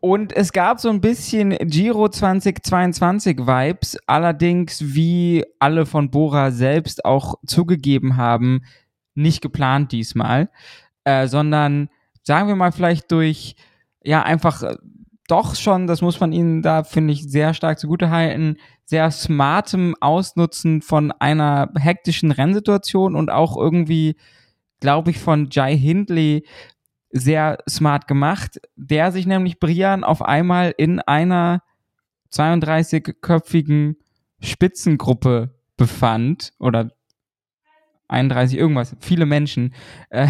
[0.00, 7.04] und es gab so ein bisschen Giro 2022 Vibes, allerdings wie alle von Bora selbst
[7.04, 8.62] auch zugegeben haben,
[9.14, 10.50] nicht geplant diesmal
[11.06, 11.88] äh, sondern
[12.24, 13.54] sagen wir mal vielleicht durch,
[14.02, 14.76] ja, einfach äh,
[15.28, 19.94] doch schon, das muss man ihnen da, finde ich, sehr stark zugute halten, sehr smartem
[20.00, 24.16] Ausnutzen von einer hektischen Rennsituation und auch irgendwie,
[24.80, 26.46] glaube ich, von Jai Hindley
[27.10, 31.62] sehr smart gemacht, der sich nämlich Brian auf einmal in einer
[32.32, 33.96] 32-köpfigen
[34.40, 36.90] Spitzengruppe befand oder
[38.08, 39.74] 31 irgendwas, viele Menschen.
[40.10, 40.28] Äh,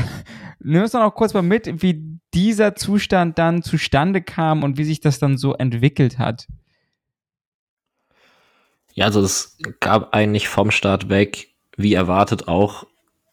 [0.61, 4.85] nimm uns doch noch kurz mal mit, wie dieser Zustand dann zustande kam und wie
[4.85, 6.47] sich das dann so entwickelt hat.
[8.95, 12.87] Ja, also es gab eigentlich vom Start weg, wie erwartet, auch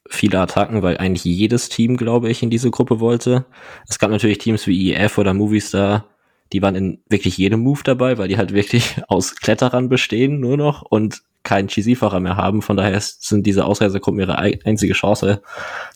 [0.10, 3.46] viele Attacken, weil eigentlich jedes Team, glaube ich, in diese Gruppe wollte.
[3.88, 6.06] Es gab natürlich Teams wie EF oder Movistar,
[6.52, 10.58] die waren in wirklich jedem Move dabei, weil die halt wirklich aus Kletterern bestehen nur
[10.58, 12.62] noch und keinen GC-Fahrer mehr haben.
[12.62, 15.42] Von daher sind diese Ausreisegruppen ihre einzige Chance,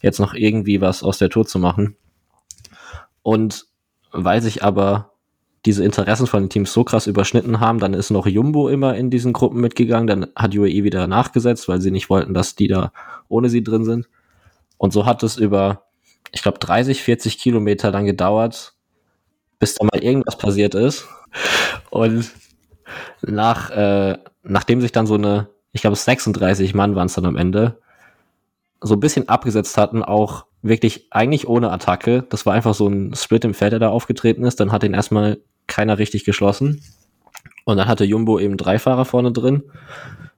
[0.01, 1.95] jetzt noch irgendwie was aus der Tour zu machen.
[3.21, 3.65] Und
[4.11, 5.13] weil sich aber
[5.67, 9.09] diese Interessen von den Teams so krass überschnitten haben, dann ist noch Jumbo immer in
[9.09, 12.93] diesen Gruppen mitgegangen, dann hat UAE wieder nachgesetzt, weil sie nicht wollten, dass die da
[13.27, 14.07] ohne sie drin sind.
[14.77, 15.83] Und so hat es über,
[16.31, 18.75] ich glaube, 30, 40 Kilometer lang gedauert,
[19.59, 21.05] bis da mal irgendwas passiert ist.
[21.89, 22.31] Und
[23.21, 27.35] nach, äh, nachdem sich dann so eine, ich glaube 36 Mann waren es dann am
[27.35, 27.77] Ende,
[28.79, 32.23] so ein bisschen abgesetzt hatten, auch wirklich eigentlich ohne Attacke.
[32.29, 34.61] Das war einfach so ein Split im Feld, der da aufgetreten ist.
[34.61, 36.81] Dann hat ihn erstmal keiner richtig geschlossen.
[37.65, 39.63] Und dann hatte Jumbo eben drei Fahrer vorne drin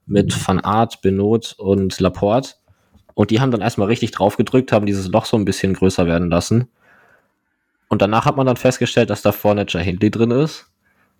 [0.05, 2.55] mit Van Aert, Benot und Laporte.
[3.13, 6.07] Und die haben dann erstmal richtig drauf gedrückt, haben dieses Loch so ein bisschen größer
[6.07, 6.69] werden lassen.
[7.87, 10.69] Und danach hat man dann festgestellt, dass da vorne Jay Hindley drin ist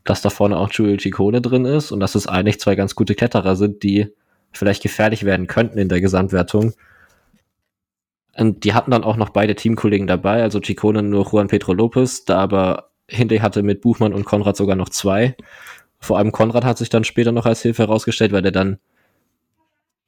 [0.03, 3.15] dass da vorne auch Joel Ciccone drin ist und dass es eigentlich zwei ganz gute
[3.15, 4.07] Kletterer sind, die
[4.51, 6.73] vielleicht gefährlich werden könnten in der Gesamtwertung.
[8.35, 12.25] Und die hatten dann auch noch beide Teamkollegen dabei, also Ciccone nur Juan Pedro Lopez,
[12.25, 15.35] da aber Hindley hatte mit Buchmann und Konrad sogar noch zwei.
[15.99, 18.79] Vor allem Konrad hat sich dann später noch als Hilfe herausgestellt, weil der dann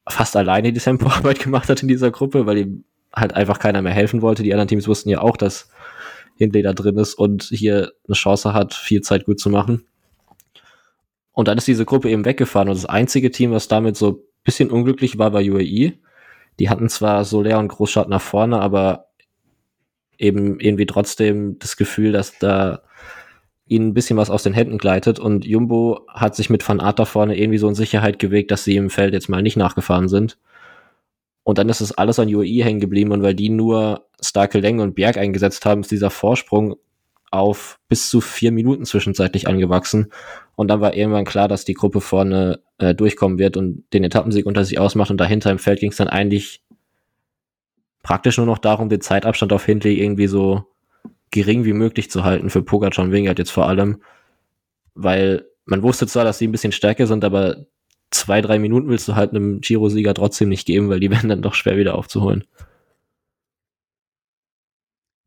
[0.07, 2.83] fast alleine die Tempoarbeit gemacht hat in dieser Gruppe, weil ihm
[3.13, 4.43] halt einfach keiner mehr helfen wollte.
[4.43, 5.69] Die anderen Teams wussten ja auch, dass
[6.35, 9.85] Hindley da drin ist und hier eine Chance hat, viel Zeit gut zu machen.
[11.33, 14.17] Und dann ist diese Gruppe eben weggefahren und das einzige Team, was damit so ein
[14.43, 15.93] bisschen unglücklich war, war UAE.
[16.59, 19.07] Die hatten zwar Soler und Großstadt nach vorne, aber
[20.17, 22.83] eben irgendwie trotzdem das Gefühl, dass da
[23.71, 26.99] ihnen ein bisschen was aus den Händen gleitet und Jumbo hat sich mit Van Aert
[26.99, 30.09] da vorne irgendwie so in Sicherheit gewegt, dass sie im Feld jetzt mal nicht nachgefahren
[30.09, 30.37] sind.
[31.43, 34.83] Und dann ist es alles an UAE hängen geblieben und weil die nur starke Länge
[34.83, 36.75] und Berg eingesetzt haben, ist dieser Vorsprung
[37.31, 40.11] auf bis zu vier Minuten zwischenzeitlich angewachsen.
[40.55, 44.45] Und dann war irgendwann klar, dass die Gruppe vorne äh, durchkommen wird und den Etappensieg
[44.45, 45.09] unter sich ausmacht.
[45.11, 46.61] Und dahinter im Feld ging es dann eigentlich
[48.03, 50.65] praktisch nur noch darum, den Zeitabstand auf Hindley irgendwie so
[51.31, 54.01] gering wie möglich zu halten für Pogacar und Wingert jetzt vor allem.
[54.93, 57.65] Weil man wusste zwar, dass sie ein bisschen stärker sind, aber
[58.11, 61.41] zwei, drei Minuten willst du halt einem Giro-Sieger trotzdem nicht geben, weil die werden dann
[61.41, 62.43] doch schwer wieder aufzuholen.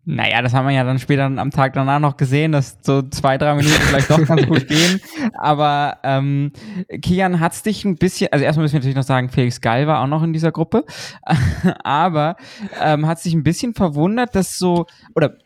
[0.06, 3.38] Naja, das haben wir ja dann später am Tag danach noch gesehen, dass so zwei,
[3.38, 5.00] drei Minuten vielleicht doch ganz gut gehen.
[5.38, 6.52] Aber ähm,
[7.00, 10.02] Kian, hat's dich ein bisschen, also erstmal müssen wir natürlich noch sagen, Felix Gall war
[10.02, 10.84] auch noch in dieser Gruppe,
[11.84, 12.36] aber
[12.82, 15.38] ähm, hat sich ein bisschen verwundert, dass so, oder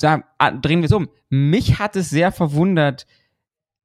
[0.00, 0.24] sagen,
[0.62, 3.06] drehen wir es um, mich hat es sehr verwundert,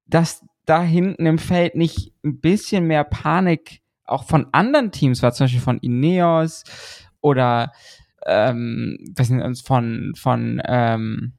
[0.06, 5.32] dass da hinten im Feld nicht ein bisschen mehr Panik auch von anderen Teams war,
[5.32, 6.64] zum Beispiel von Ineos
[7.20, 7.72] oder
[8.26, 11.34] ähm, was nicht, von, von ähm,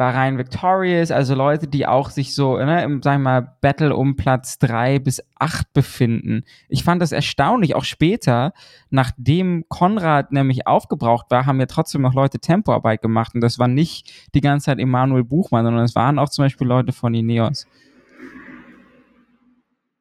[0.00, 4.16] Bahrain Victorious, also Leute, die auch sich so, ne, im, sagen wir mal, Battle um
[4.16, 6.44] Platz drei bis acht befinden.
[6.70, 8.54] Ich fand das erstaunlich, auch später,
[8.88, 13.68] nachdem Konrad nämlich aufgebraucht war, haben ja trotzdem noch Leute Tempoarbeit gemacht und das war
[13.68, 17.66] nicht die ganze Zeit Emanuel Buchmann, sondern es waren auch zum Beispiel Leute von Ineos.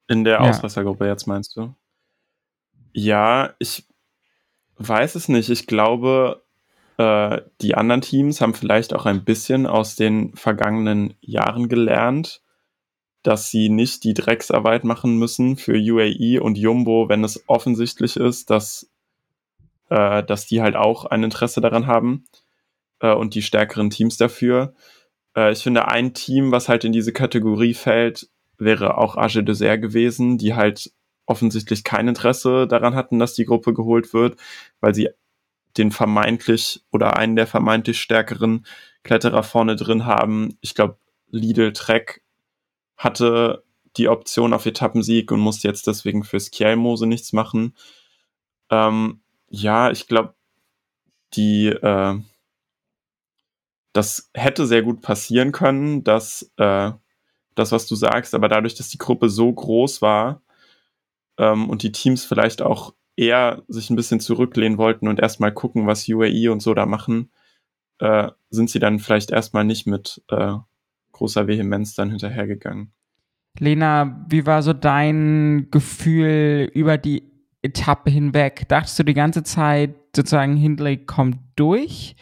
[0.08, 0.50] In der ja.
[0.50, 1.76] Ausreißergruppe jetzt meinst du?
[2.94, 3.86] Ja, ich
[4.78, 5.50] weiß es nicht.
[5.50, 6.42] Ich glaube,
[7.00, 12.42] äh, die anderen Teams haben vielleicht auch ein bisschen aus den vergangenen Jahren gelernt,
[13.24, 18.50] dass sie nicht die Drecksarbeit machen müssen für UAE und Jumbo, wenn es offensichtlich ist,
[18.50, 18.92] dass,
[19.90, 22.26] äh, dass die halt auch ein Interesse daran haben
[23.00, 24.74] äh, und die stärkeren Teams dafür.
[25.38, 29.82] Äh, ich finde, ein Team, was halt in diese Kategorie fällt, wäre auch Age Dessert
[29.82, 30.92] gewesen, die halt
[31.26, 34.38] offensichtlich kein Interesse daran hatten, dass die Gruppe geholt wird,
[34.82, 35.10] weil sie
[35.80, 38.66] den vermeintlich oder einen der vermeintlich stärkeren
[39.04, 40.58] Kletterer vorne drin haben.
[40.62, 40.98] Ich glaube,
[41.30, 42.22] Lidl Trek
[42.98, 43.64] hatte
[43.98, 47.76] die Option auf Etappensieg und musste jetzt deswegen fürs Kielmose nichts machen.
[48.70, 50.36] Ähm, ja, ich glaube,
[51.34, 52.20] die äh,
[53.94, 56.92] das hätte sehr gut passieren können, dass äh,
[57.56, 60.42] das, was du sagst, aber dadurch, dass die Gruppe so groß war
[61.38, 65.88] ähm, und die Teams vielleicht auch eher sich ein bisschen zurücklehnen wollten und erstmal gucken,
[65.88, 67.32] was UAE und so da machen,
[68.00, 70.54] äh, sind sie dann vielleicht erstmal nicht mit äh,
[71.12, 72.94] großer Vehemenz dann hinterhergegangen.
[73.60, 77.24] Lena, wie war so dein Gefühl über die
[77.62, 78.70] Etappe hinweg?
[78.70, 82.16] Dachtest du die ganze Zeit sozusagen, Hindley kommt durch?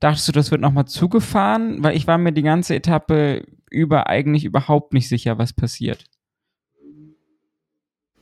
[0.00, 1.84] Dachtest du, das wird nochmal zugefahren?
[1.84, 6.06] Weil ich war mir die ganze Etappe über eigentlich überhaupt nicht sicher, was passiert.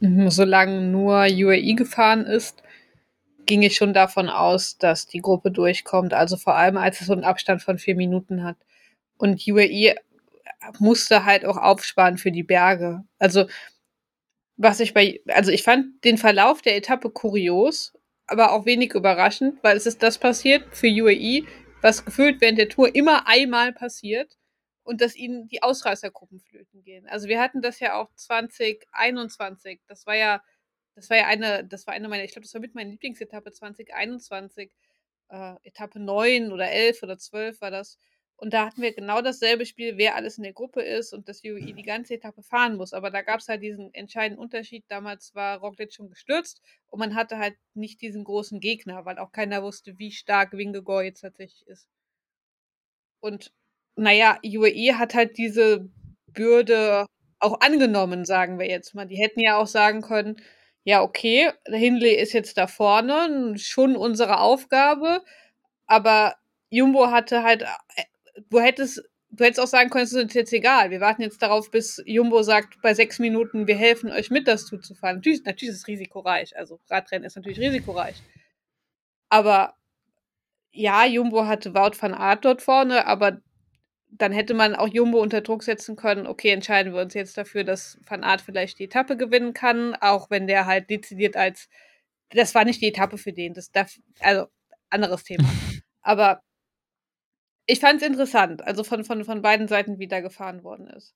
[0.02, 2.64] Mhm, solange nur UAE gefahren ist,
[3.46, 6.12] ging ich schon davon aus, dass die Gruppe durchkommt.
[6.12, 8.56] Also vor allem, als es so einen Abstand von vier Minuten hat.
[9.16, 9.94] Und UAE
[10.80, 13.04] musste halt auch aufsparen für die Berge.
[13.20, 13.46] Also,
[14.56, 17.92] was ich bei, also ich fand den Verlauf der Etappe kurios,
[18.26, 21.44] aber auch wenig überraschend, weil es ist das passiert für UAE,
[21.80, 24.36] was gefühlt während der Tour immer einmal passiert
[24.84, 27.06] und dass ihnen die Ausreißergruppen flöten gehen.
[27.08, 29.80] Also wir hatten das ja auch 2021.
[29.86, 30.42] Das war ja,
[30.94, 33.52] das war ja eine, das war eine meiner, ich glaube, das war mit meiner Lieblingsetappe
[33.52, 34.72] 2021.
[35.30, 37.98] Äh, Etappe 9 oder 11 oder 12 war das.
[38.36, 41.44] Und da hatten wir genau dasselbe Spiel, wer alles in der Gruppe ist und dass
[41.44, 42.92] UI die ganze Etappe fahren muss.
[42.92, 44.84] Aber da gab es halt diesen entscheidenden Unterschied.
[44.88, 49.30] Damals war Roglic schon gestürzt und man hatte halt nicht diesen großen Gegner, weil auch
[49.30, 51.86] keiner wusste, wie stark Wingegor jetzt tatsächlich ist.
[53.20, 53.52] Und
[53.96, 55.88] naja, UAE hat halt diese
[56.28, 57.06] Bürde
[57.40, 59.06] auch angenommen, sagen wir jetzt mal.
[59.06, 60.36] Die hätten ja auch sagen können,
[60.84, 65.22] ja, okay, Hindley ist jetzt da vorne, schon unsere Aufgabe,
[65.86, 66.36] aber
[66.70, 68.04] Jumbo hatte halt, äh,
[68.50, 70.90] du hättest, du hättest auch sagen können, es ist jetzt egal.
[70.90, 74.66] Wir warten jetzt darauf, bis Jumbo sagt, bei sechs Minuten, wir helfen euch mit, das
[74.66, 75.16] zuzufahren.
[75.16, 76.56] Natürlich, natürlich ist es risikoreich.
[76.56, 78.22] Also Radrennen ist natürlich risikoreich.
[79.28, 79.76] Aber
[80.72, 83.40] ja, Jumbo hatte Wout van Aert dort vorne, aber
[84.18, 87.64] dann hätte man auch Jumbo unter Druck setzen können, okay, entscheiden wir uns jetzt dafür,
[87.64, 91.68] dass Van Aert vielleicht die Etappe gewinnen kann, auch wenn der halt dezidiert als,
[92.30, 94.46] das war nicht die Etappe für den, das darf, also
[94.90, 95.48] anderes Thema.
[96.02, 96.42] Aber
[97.66, 101.14] ich fand es interessant, also von, von, von beiden Seiten, wie da gefahren worden ist.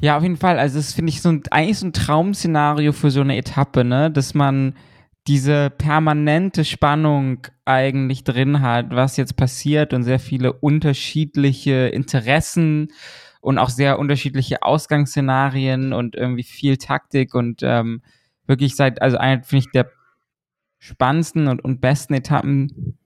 [0.00, 0.58] Ja, auf jeden Fall.
[0.58, 4.10] Also, das finde ich so ein, eigentlich so ein Traum-Szenario für so eine Etappe, ne?
[4.10, 4.74] Dass man
[5.26, 12.88] diese permanente Spannung eigentlich drin hat, was jetzt passiert und sehr viele unterschiedliche Interessen
[13.40, 18.02] und auch sehr unterschiedliche Ausgangsszenarien und irgendwie viel Taktik und ähm,
[18.46, 19.90] wirklich seit, also eine, finde ich, der
[20.78, 22.98] spannendsten und, und besten Etappen,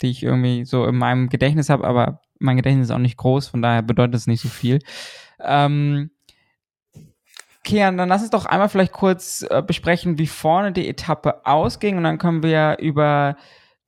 [0.00, 3.48] die ich irgendwie so in meinem Gedächtnis habe, aber mein Gedächtnis ist auch nicht groß,
[3.48, 4.78] von daher bedeutet es nicht so viel.
[5.40, 6.10] Ähm,
[7.64, 11.96] Kian, dann lass uns doch einmal vielleicht kurz äh, besprechen, wie vorne die Etappe ausging
[11.96, 13.36] und dann können wir über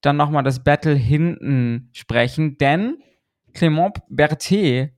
[0.00, 3.02] dann nochmal das Battle hinten sprechen, denn
[3.52, 4.92] Clement Berthet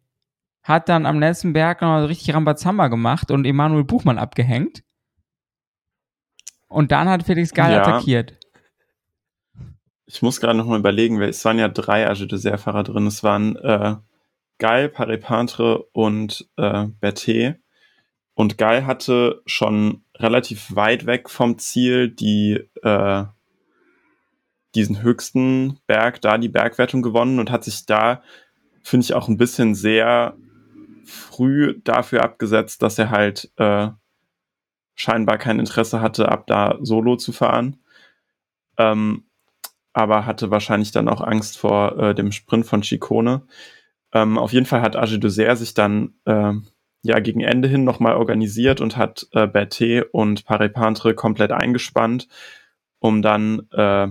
[0.63, 4.85] hat dann am letzten Berg noch richtig Rambazamba gemacht und Emanuel Buchmann abgehängt.
[6.69, 7.83] Und dann hat Felix Gall ja.
[7.83, 8.39] attackiert.
[10.07, 13.07] Ich muss gerade nochmal überlegen, es waren ja drei Age de Fahrer drin.
[13.07, 13.97] Es waren äh,
[14.59, 17.62] Gall, Paripantre und äh, Berthet.
[18.35, 23.25] Und Guy hatte schon relativ weit weg vom Ziel die, äh,
[24.75, 28.23] diesen höchsten Berg, da die Bergwertung gewonnen und hat sich da,
[28.83, 30.37] finde ich, auch ein bisschen sehr
[31.05, 33.89] früh dafür abgesetzt, dass er halt äh,
[34.95, 37.77] scheinbar kein Interesse hatte, ab da solo zu fahren.
[38.79, 39.25] Ähm,
[39.93, 43.47] aber hatte wahrscheinlich dann auch Angst vor äh, dem Sprint von Chicone.
[44.13, 46.55] Ähm, auf jeden Fall hat Age Dessert sich dann äh,
[47.03, 52.29] ja gegen Ende hin nochmal organisiert und hat äh, Berthet und Parepantre komplett eingespannt,
[53.01, 54.09] um dann äh,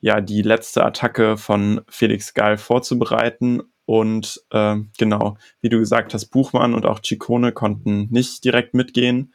[0.00, 3.62] ja die letzte Attacke von Felix Gall vorzubereiten.
[3.86, 9.34] Und äh, genau, wie du gesagt hast, Buchmann und auch Ciccone konnten nicht direkt mitgehen,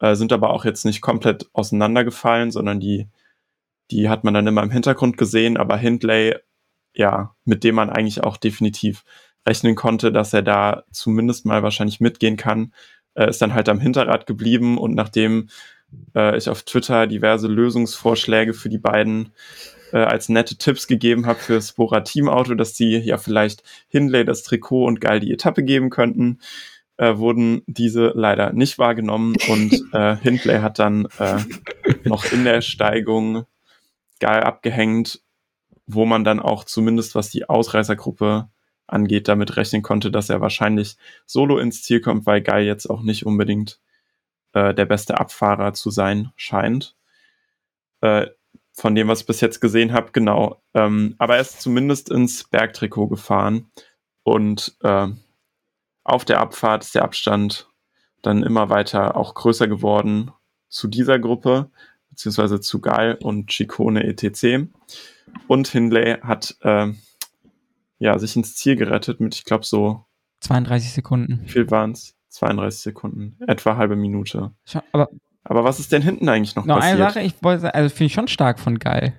[0.00, 3.08] äh, sind aber auch jetzt nicht komplett auseinandergefallen, sondern die,
[3.90, 5.56] die hat man dann immer im Hintergrund gesehen.
[5.56, 6.36] Aber Hindley,
[6.94, 9.04] ja, mit dem man eigentlich auch definitiv
[9.46, 12.72] rechnen konnte, dass er da zumindest mal wahrscheinlich mitgehen kann,
[13.14, 15.48] äh, ist dann halt am Hinterrad geblieben und nachdem
[16.14, 19.32] äh, ich auf Twitter diverse Lösungsvorschläge für die beiden
[19.92, 24.42] äh, als nette Tipps gegeben habe für Spora Teamauto, dass sie ja vielleicht Hindley das
[24.42, 26.40] Trikot und Geil die Etappe geben könnten,
[26.96, 31.38] äh, wurden diese leider nicht wahrgenommen und äh, Hindley hat dann äh,
[32.04, 33.44] noch in der Steigung
[34.18, 35.20] Geil abgehängt,
[35.86, 38.48] wo man dann auch zumindest was die Ausreißergruppe
[38.86, 40.96] angeht, damit rechnen konnte, dass er wahrscheinlich
[41.26, 43.80] solo ins Ziel kommt, weil Guy jetzt auch nicht unbedingt
[44.52, 46.96] äh, der beste Abfahrer zu sein scheint.
[48.00, 48.28] Äh,
[48.72, 50.62] von dem, was ich bis jetzt gesehen habe, genau.
[50.74, 53.70] Ähm, aber er ist zumindest ins Bergtrikot gefahren
[54.22, 55.08] und äh,
[56.04, 57.68] auf der Abfahrt ist der Abstand
[58.22, 60.30] dann immer weiter auch größer geworden
[60.68, 61.70] zu dieser Gruppe,
[62.10, 64.68] beziehungsweise zu Gal und Chicone etc.
[65.46, 66.92] Und Hindley hat äh,
[67.98, 70.04] ja, sich ins Ziel gerettet mit, ich glaube, so
[70.40, 71.40] 32 Sekunden.
[71.44, 72.14] Wie viel waren es?
[72.30, 74.52] 32 Sekunden, etwa halbe Minute.
[74.92, 75.08] aber,
[75.44, 77.00] aber was ist denn hinten eigentlich noch, noch passiert?
[77.00, 79.18] eine Sache, ich wollte, also finde ich schon stark von geil.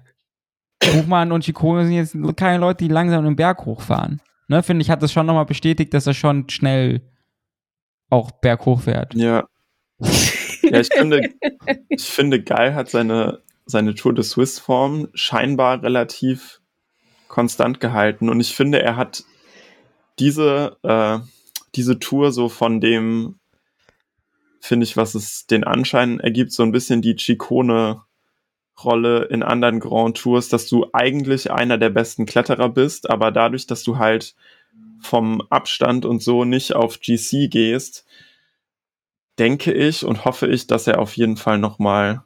[0.79, 4.21] Buchmann und Chicone sind jetzt keine Leute, die langsam den Berg hochfahren.
[4.47, 7.01] Ne, finde ich, hat das schon nochmal bestätigt, dass er schon schnell
[8.09, 9.13] auch berghoch fährt.
[9.15, 9.45] Ja.
[9.99, 11.21] ja, ich finde,
[11.89, 16.61] ich finde, Geil hat seine, seine Tour de Swiss Form scheinbar relativ
[17.27, 18.29] konstant gehalten.
[18.29, 19.23] Und ich finde, er hat
[20.19, 21.19] diese, äh,
[21.75, 23.39] diese Tour so von dem,
[24.59, 28.01] finde ich, was es den Anschein ergibt, so ein bisschen die Chicone
[28.83, 33.65] Rolle in anderen Grand Tours, dass du eigentlich einer der besten Kletterer bist, aber dadurch,
[33.65, 34.35] dass du halt
[34.99, 38.05] vom Abstand und so nicht auf GC gehst,
[39.39, 42.23] denke ich und hoffe ich, dass er auf jeden Fall nochmal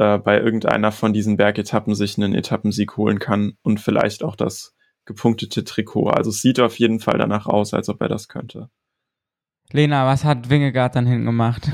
[0.00, 4.74] äh, bei irgendeiner von diesen Bergetappen sich einen Etappensieg holen kann und vielleicht auch das
[5.04, 6.08] gepunktete Trikot.
[6.08, 8.70] Also es sieht auf jeden Fall danach aus, als ob er das könnte.
[9.72, 11.68] Lena, was hat Wingegaard dann hinten gemacht?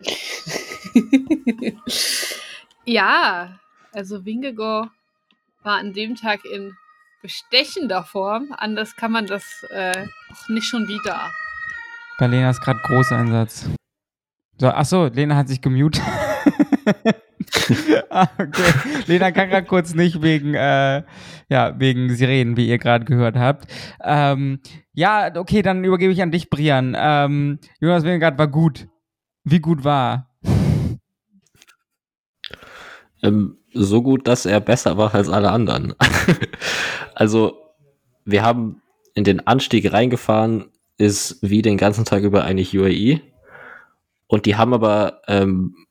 [2.86, 3.58] ja,
[3.92, 4.88] also Wingegaard
[5.64, 6.72] war an dem Tag in
[7.20, 8.54] bestechender Form.
[8.56, 11.30] Anders kann man das äh, auch nicht schon wieder.
[12.18, 13.68] Bei Lena ist gerade Großeinsatz.
[14.58, 16.02] So, achso, Lena hat sich gemutet.
[18.10, 18.72] ah, okay.
[19.06, 21.02] Lena kann gerade kurz nicht wegen, äh,
[21.48, 23.66] ja, wegen Sirenen, wie ihr gerade gehört habt.
[24.02, 24.60] Ähm,
[24.92, 26.96] ja, okay, dann übergebe ich an dich, Brian.
[26.98, 28.88] Ähm, Jonas Wingard war gut.
[29.44, 30.30] Wie gut war?
[33.22, 35.94] Ähm, so gut, dass er besser war als alle anderen.
[37.14, 37.58] also,
[38.24, 38.82] wir haben
[39.14, 40.66] in den Anstieg reingefahren,
[40.98, 43.20] ist wie den ganzen Tag über eigentlich UAE.
[44.26, 45.85] Und die haben aber ähm,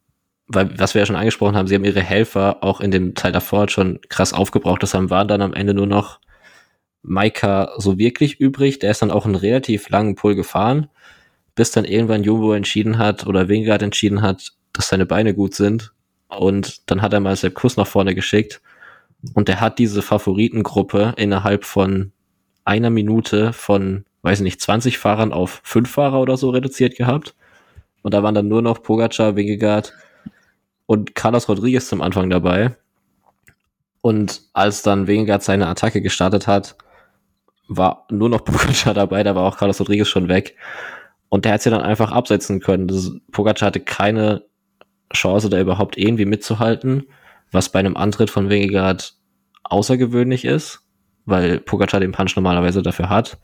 [0.47, 3.31] weil, was wir ja schon angesprochen haben, sie haben ihre Helfer auch in dem Teil
[3.31, 4.81] davor schon krass aufgebraucht.
[4.81, 6.19] Deshalb waren dann am Ende nur noch
[7.01, 8.79] Maika so wirklich übrig.
[8.79, 10.87] Der ist dann auch einen relativ langen Pull gefahren,
[11.55, 15.93] bis dann irgendwann Jumbo entschieden hat oder Wingard entschieden hat, dass seine Beine gut sind.
[16.27, 18.61] Und dann hat er mal Sepp Kuss nach vorne geschickt.
[19.33, 22.11] Und er hat diese Favoritengruppe innerhalb von
[22.65, 27.35] einer Minute von, weiß nicht, 20 Fahrern auf fünf Fahrer oder so reduziert gehabt.
[28.01, 29.93] Und da waren dann nur noch Pogacar, Wingegaard,
[30.85, 32.75] und Carlos Rodriguez zum Anfang dabei.
[34.01, 36.75] Und als dann Wingard seine Attacke gestartet hat,
[37.67, 40.55] war nur noch Pogacar dabei, da war auch Carlos Rodriguez schon weg.
[41.29, 42.87] Und der hat sie dann einfach absetzen können.
[42.87, 44.43] Das, Pogacar hatte keine
[45.11, 47.07] Chance, da überhaupt irgendwie mitzuhalten,
[47.51, 49.15] was bei einem Antritt von Wingard
[49.63, 50.81] außergewöhnlich ist,
[51.25, 53.39] weil Pogacar den Punch normalerweise dafür hat.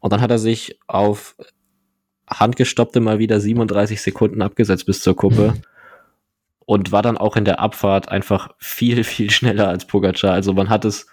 [0.00, 1.36] Und dann hat er sich auf
[2.28, 5.54] handgestoppte mal wieder 37 Sekunden abgesetzt bis zur Kuppe
[6.66, 10.32] und war dann auch in der Abfahrt einfach viel, viel schneller als Pogacar.
[10.32, 11.06] Also man hat es,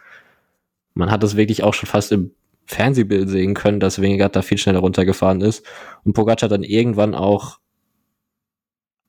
[0.94, 2.32] man hat es wirklich auch schon fast im
[2.66, 5.66] Fernsehbild sehen können, dass Wingard da viel schneller runtergefahren ist
[6.04, 7.60] und Pogacar dann irgendwann auch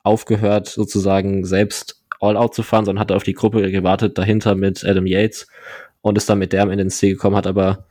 [0.03, 4.84] aufgehört, sozusagen selbst all out zu fahren, sondern hat auf die Gruppe gewartet, dahinter mit
[4.84, 5.47] Adam Yates
[6.01, 7.86] und ist dann mit der am Ende ins Ziel gekommen, hat aber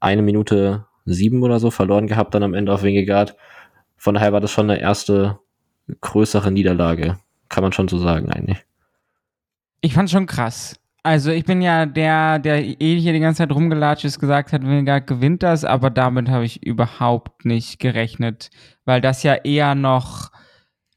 [0.00, 3.36] eine Minute sieben oder so verloren gehabt dann am Ende auf Wingegaard.
[3.96, 5.38] Von daher war das schon eine erste
[6.00, 7.18] größere Niederlage.
[7.52, 8.64] Kann man schon so sagen eigentlich.
[9.82, 10.80] Ich fand schon krass.
[11.02, 14.62] Also ich bin ja der, der eh hier die ganze Zeit rumgelatscht ist, gesagt hat,
[14.62, 18.48] Wingegaard gewinnt das, aber damit habe ich überhaupt nicht gerechnet,
[18.86, 20.30] weil das ja eher noch,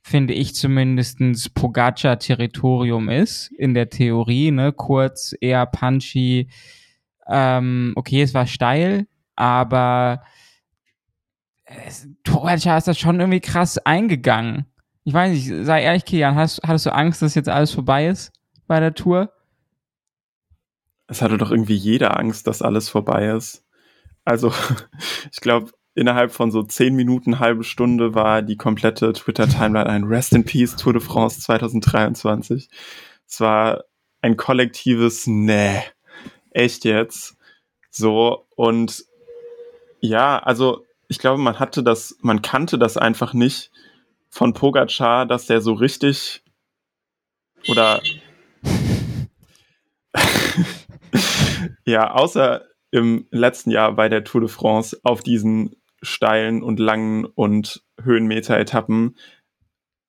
[0.02, 6.50] finde ich zumindestens Pogacar-Territorium ist, in der Theorie, ne, kurz, eher punchy,
[7.28, 10.22] ähm, okay, es war steil, aber
[12.24, 14.68] Pogacar ist das schon irgendwie krass eingegangen.
[15.06, 18.34] Ich weiß nicht, sei ehrlich, Kian, hast, hattest du Angst, dass jetzt alles vorbei ist
[18.66, 19.32] bei der Tour?
[21.08, 23.64] Es hatte doch irgendwie jeder Angst, dass alles vorbei ist.
[24.24, 24.52] Also,
[25.32, 30.34] ich glaube, innerhalb von so zehn Minuten, halbe Stunde war die komplette Twitter-Timeline ein Rest
[30.34, 32.68] in Peace Tour de France 2023.
[33.28, 33.84] Es war
[34.22, 35.84] ein kollektives Nee.
[36.50, 37.38] Echt jetzt?
[37.92, 39.06] So, und
[40.00, 43.72] ja, also ich glaube, man hatte das, man kannte das einfach nicht
[44.36, 46.44] von Pogacar, dass der so richtig
[47.70, 48.02] oder
[51.86, 57.24] ja, außer im letzten Jahr bei der Tour de France auf diesen steilen und langen
[57.24, 59.16] und Höhenmeter-Etappen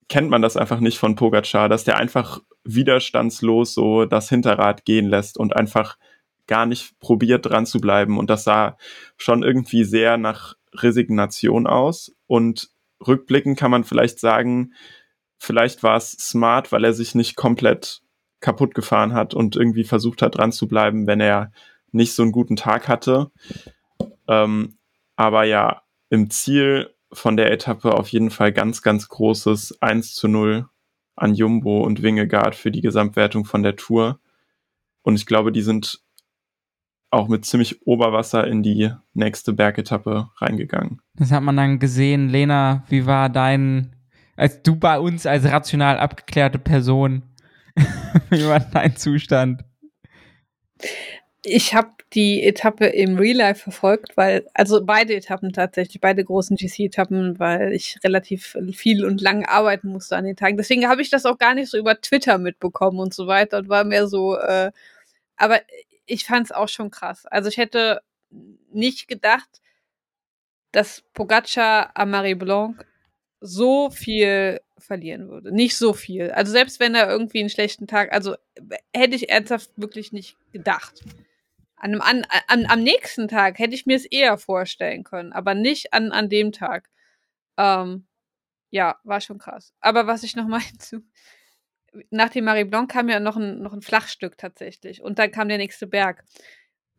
[0.09, 5.09] kennt man das einfach nicht von Pogacar, dass der einfach widerstandslos so das Hinterrad gehen
[5.09, 5.99] lässt und einfach
[6.49, 8.19] gar nicht probiert dran zu bleiben.
[8.19, 8.77] Und das sah
[9.17, 12.13] schon irgendwie sehr nach Resignation aus.
[12.27, 14.73] Und rückblickend kann man vielleicht sagen,
[15.39, 18.03] vielleicht war es smart, weil er sich nicht komplett
[18.41, 21.53] kaputt gefahren hat und irgendwie versucht hat, dran zu bleiben, wenn er
[21.93, 23.31] nicht so einen guten Tag hatte.
[24.29, 24.79] Ähm,
[25.17, 30.29] aber ja, im Ziel von der Etappe auf jeden Fall ganz, ganz großes 1 zu
[30.29, 30.69] 0
[31.15, 34.21] an Jumbo und Wingegaard für die Gesamtwertung von der Tour.
[35.03, 36.03] Und ich glaube, die sind
[37.17, 41.01] auch mit ziemlich Oberwasser in die nächste Bergetappe reingegangen.
[41.15, 42.29] Das hat man dann gesehen.
[42.29, 43.97] Lena, wie war dein,
[44.37, 47.23] als du bei uns als rational abgeklärte Person,
[48.31, 49.65] wie war dein Zustand?
[51.43, 56.57] Ich habe die Etappe im Real Life verfolgt, weil, also beide Etappen tatsächlich, beide großen
[56.57, 60.57] GC-Etappen, weil ich relativ viel und lang arbeiten musste an den Tagen.
[60.57, 63.69] Deswegen habe ich das auch gar nicht so über Twitter mitbekommen und so weiter und
[63.69, 64.71] war mehr so, äh,
[65.37, 65.61] aber
[66.07, 67.27] ich fand es auch schon krass.
[67.27, 68.01] Also ich hätte
[68.73, 69.61] nicht gedacht,
[70.73, 72.85] dass Pogacar am Marie Blanc
[73.41, 75.53] so viel verlieren würde.
[75.53, 76.31] Nicht so viel.
[76.31, 78.37] Also selbst wenn er irgendwie einen schlechten Tag, also
[78.95, 81.03] hätte ich ernsthaft wirklich nicht gedacht.
[81.77, 85.55] An einem, an, an, am nächsten Tag hätte ich mir es eher vorstellen können, aber
[85.55, 86.89] nicht an, an dem Tag.
[87.59, 88.07] Ähm,
[88.71, 89.73] ja, war schon krass.
[89.81, 91.03] Aber was ich noch mal hinzu,
[92.11, 95.03] nach dem Marie Blanc kam ja noch ein, noch ein Flachstück tatsächlich.
[95.03, 96.25] Und dann kam der nächste Berg.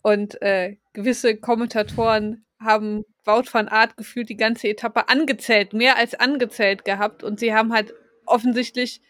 [0.02, 6.16] Und äh, gewisse Kommentatoren haben Wout van Art gefühlt die ganze Etappe angezählt, mehr als
[6.16, 7.24] angezählt gehabt.
[7.24, 7.94] Und sie haben halt
[8.26, 9.02] offensichtlich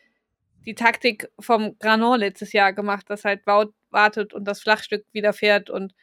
[0.65, 5.33] die Taktik vom Granon letztes Jahr gemacht, dass halt Wout wartet und das Flachstück wieder
[5.33, 5.69] fährt.
[5.69, 5.93] Und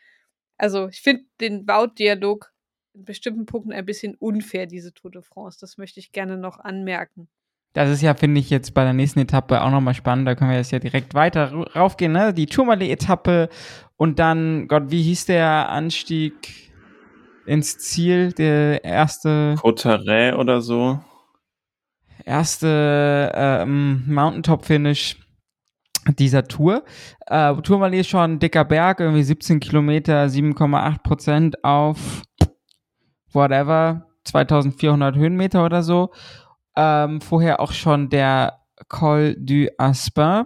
[0.56, 2.50] also ich finde den Wout-Dialog
[2.94, 5.58] in bestimmten Punkten ein bisschen unfair, diese Tour de France.
[5.60, 7.28] Das möchte ich gerne noch anmerken.
[7.74, 10.28] Das ist ja, finde ich, jetzt bei der nächsten Etappe auch nochmal spannend.
[10.28, 12.32] Da können wir jetzt ja direkt weiter raufgehen, ne?
[12.32, 13.48] Die Tourmalet-Etappe
[13.96, 16.72] und dann, Gott, wie hieß der Anstieg
[17.46, 18.32] ins Ziel?
[18.32, 19.56] Der erste.
[19.60, 21.00] Cotteret oder so.
[22.24, 25.16] Erste ähm, Mountaintop-Finish
[26.16, 26.84] dieser Tour.
[27.26, 32.22] Äh, Tourmalet ist schon ein dicker Berg, irgendwie 17 Kilometer, 7,8 Prozent auf
[33.32, 36.12] whatever, 2400 Höhenmeter oder so
[36.76, 40.44] ähm, vorher auch schon der Col du Aspin.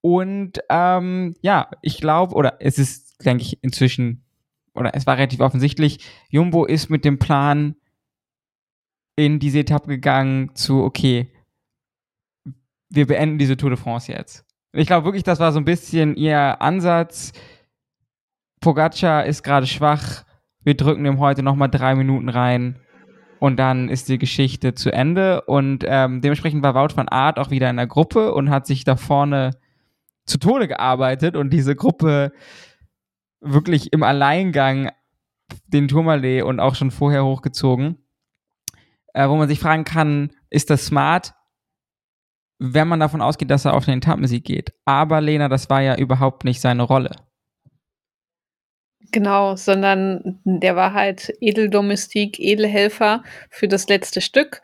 [0.00, 4.24] Und ähm, ja, ich glaube, oder es ist, denke ich, inzwischen,
[4.74, 7.76] oder es war relativ offensichtlich, Jumbo ist mit dem Plan
[9.16, 11.32] in diese Etappe gegangen zu, okay,
[12.90, 14.44] wir beenden diese Tour de France jetzt.
[14.72, 17.32] Ich glaube wirklich, das war so ein bisschen ihr Ansatz.
[18.60, 20.24] Pogacar ist gerade schwach.
[20.60, 22.80] Wir drücken ihm heute nochmal drei Minuten rein
[23.44, 25.42] und dann ist die Geschichte zu Ende.
[25.42, 28.84] Und ähm, dementsprechend war Wout van Art auch wieder in der Gruppe und hat sich
[28.84, 29.50] da vorne
[30.24, 32.32] zu Tode gearbeitet und diese Gruppe
[33.42, 34.92] wirklich im Alleingang
[35.66, 37.98] den Tourmalet und auch schon vorher hochgezogen.
[39.12, 41.34] Äh, wo man sich fragen kann, ist das smart,
[42.58, 44.72] wenn man davon ausgeht, dass er auf den Etappensieg geht?
[44.86, 47.10] Aber Lena, das war ja überhaupt nicht seine Rolle.
[49.14, 54.60] Genau, sondern der war halt Edeldomestik, Edelhelfer für das letzte Stück.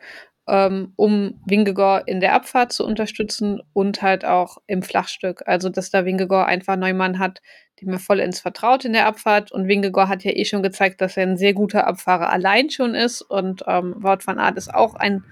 [0.47, 5.43] ähm, um Wingegor in der Abfahrt zu unterstützen und halt auch im Flachstück.
[5.47, 7.41] Also, dass da Wingegor einfach Neumann hat,
[7.79, 9.51] dem er vollends vertraut in der Abfahrt.
[9.53, 12.95] Und Wingegor hat ja eh schon gezeigt, dass er ein sehr guter Abfahrer allein schon
[12.95, 13.21] ist.
[13.21, 15.23] Und ähm, Wout van Aert ist auch ein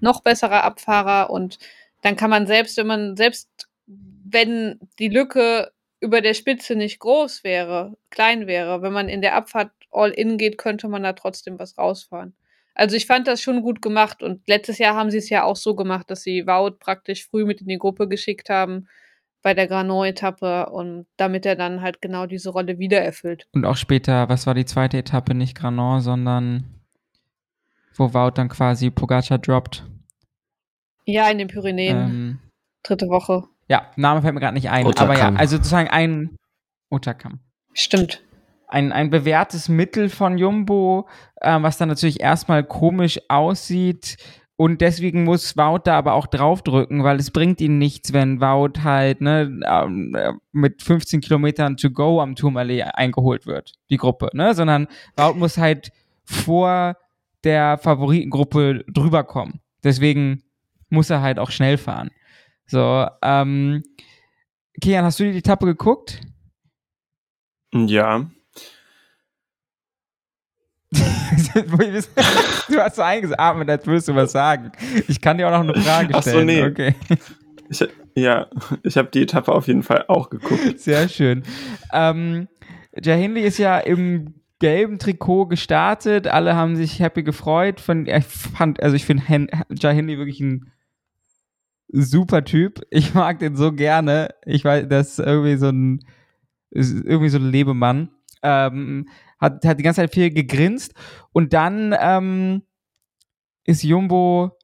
[0.00, 1.30] noch besserer Abfahrer.
[1.30, 1.58] Und
[2.02, 5.70] dann kann man selbst, wenn man, selbst wenn die Lücke
[6.00, 10.38] über der Spitze nicht groß wäre, klein wäre, wenn man in der Abfahrt all in
[10.38, 12.34] geht, könnte man da trotzdem was rausfahren.
[12.74, 15.56] Also ich fand das schon gut gemacht und letztes Jahr haben sie es ja auch
[15.56, 18.88] so gemacht, dass sie Wout praktisch früh mit in die Gruppe geschickt haben
[19.42, 23.46] bei der Granon-Etappe und damit er dann halt genau diese Rolle wieder erfüllt.
[23.52, 25.34] Und auch später, was war die zweite Etappe?
[25.34, 26.64] Nicht Granon, sondern
[27.94, 29.84] wo Wout dann quasi Pogacar droppt.
[31.06, 31.96] Ja, in den Pyrenäen.
[31.96, 32.38] Ähm,
[32.82, 33.44] Dritte Woche.
[33.68, 34.86] Ja, Name fällt mir gerade nicht ein.
[34.86, 35.10] Otakam.
[35.10, 36.36] Aber ja, also sozusagen ein
[36.90, 37.40] Otakam.
[37.72, 38.22] Stimmt
[38.68, 41.08] ein, ein bewährtes Mittel von Jumbo,
[41.40, 44.16] äh, was dann natürlich erstmal komisch aussieht.
[44.58, 48.82] Und deswegen muss Wout da aber auch draufdrücken, weil es bringt ihnen nichts, wenn Wout
[48.82, 54.30] halt ne, ähm, äh, mit 15 Kilometern to go am Tourmalet eingeholt wird, die Gruppe,
[54.32, 54.54] ne?
[54.54, 55.92] Sondern Wout muss halt
[56.24, 56.96] vor
[57.44, 59.60] der Favoritengruppe drüber kommen.
[59.84, 60.42] Deswegen
[60.88, 62.10] muss er halt auch schnell fahren.
[62.66, 63.82] So, ähm,
[64.80, 66.20] Kian, hast du die Etappe geguckt?
[67.72, 68.26] Ja,
[72.68, 74.72] du hast so eingeatmet, als würdest du was sagen.
[75.08, 76.14] Ich kann dir auch noch eine Frage stellen.
[76.14, 76.64] Ach so, nee.
[76.64, 76.94] Okay.
[77.68, 78.46] Ich, ja,
[78.82, 80.78] ich habe die Etappe auf jeden Fall auch geguckt.
[80.78, 81.42] Sehr schön.
[81.92, 82.48] Ähm,
[82.94, 86.28] Hindley ist ja im gelben Trikot gestartet.
[86.28, 87.80] Alle haben sich happy gefreut.
[87.80, 90.72] Von, ich fand, also ich finde Hindley wirklich ein
[92.02, 92.80] super Typ.
[92.90, 94.30] Ich mag den so gerne.
[94.44, 96.04] Ich weiß, das ist irgendwie so ein,
[96.70, 98.10] irgendwie so ein Lebemann.
[98.42, 100.94] Ähm, hat, hat die ganze Zeit viel gegrinst
[101.32, 102.62] und dann ähm,
[103.64, 104.56] ist Jumbo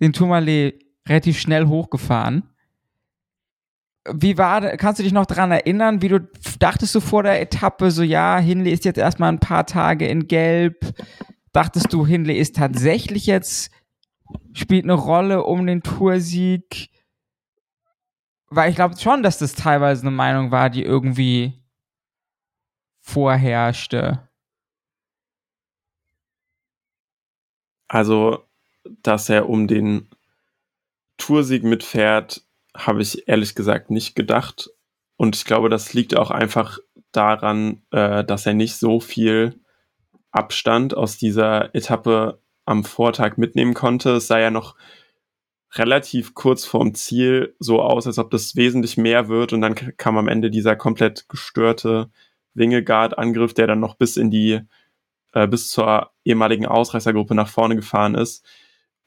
[0.00, 2.48] den Tourmalet relativ schnell hochgefahren.
[4.12, 6.28] Wie war, kannst du dich noch daran erinnern, wie du
[6.58, 10.26] dachtest du vor der Etappe so, ja, Hinley ist jetzt erstmal ein paar Tage in
[10.26, 10.92] Gelb.
[11.52, 13.70] Dachtest du, Hinley ist tatsächlich jetzt,
[14.52, 16.90] spielt eine Rolle um den Toursieg?
[18.48, 21.62] Weil ich glaube schon, dass das teilweise eine Meinung war, die irgendwie
[23.00, 24.28] vorherrschte?
[27.88, 28.44] Also,
[29.02, 30.08] dass er um den
[31.18, 32.42] Toursieg mitfährt,
[32.76, 34.70] habe ich ehrlich gesagt nicht gedacht.
[35.16, 36.78] Und ich glaube, das liegt auch einfach
[37.12, 39.60] daran, äh, dass er nicht so viel
[40.30, 44.12] Abstand aus dieser Etappe am Vortag mitnehmen konnte.
[44.12, 44.76] Es sah ja noch
[45.74, 49.52] relativ kurz vorm Ziel so aus, als ob das wesentlich mehr wird.
[49.52, 52.10] Und dann kam am Ende dieser komplett gestörte
[52.54, 54.60] Wingegaard-Angriff, der dann noch bis in die,
[55.32, 58.44] äh, bis zur ehemaligen Ausreißergruppe nach vorne gefahren ist.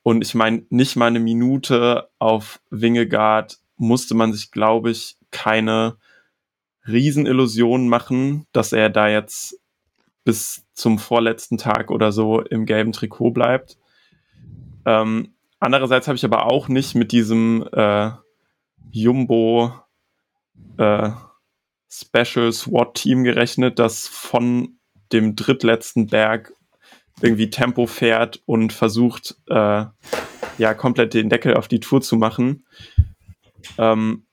[0.01, 5.97] Und ich meine, nicht mal eine Minute auf Wingegaard musste man sich, glaube ich, keine
[6.87, 9.59] Riesenillusionen machen, dass er da jetzt
[10.25, 13.77] bis zum vorletzten Tag oder so im gelben Trikot bleibt.
[14.85, 18.11] Ähm, andererseits habe ich aber auch nicht mit diesem äh,
[18.91, 19.71] Jumbo
[20.77, 21.11] äh,
[21.89, 24.79] Special SWAT-Team gerechnet, das von
[25.13, 26.51] dem drittletzten Berg
[27.21, 29.85] irgendwie Tempo fährt und versucht, äh,
[30.57, 32.65] ja, komplett den Deckel auf die Tour zu machen.
[33.77, 34.25] Ähm,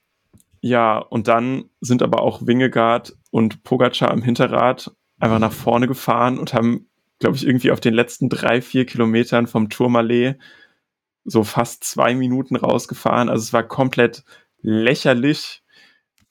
[0.60, 4.92] ja, und dann sind aber auch Wingegaard und Pogacar am Hinterrad
[5.22, 6.88] einfach nach vorne gefahren und haben,
[7.20, 10.36] glaube ich, irgendwie auf den letzten drei, vier Kilometern vom Tourmalet
[11.24, 13.28] so fast zwei Minuten rausgefahren.
[13.28, 14.24] Also es war komplett
[14.60, 15.62] lächerlich,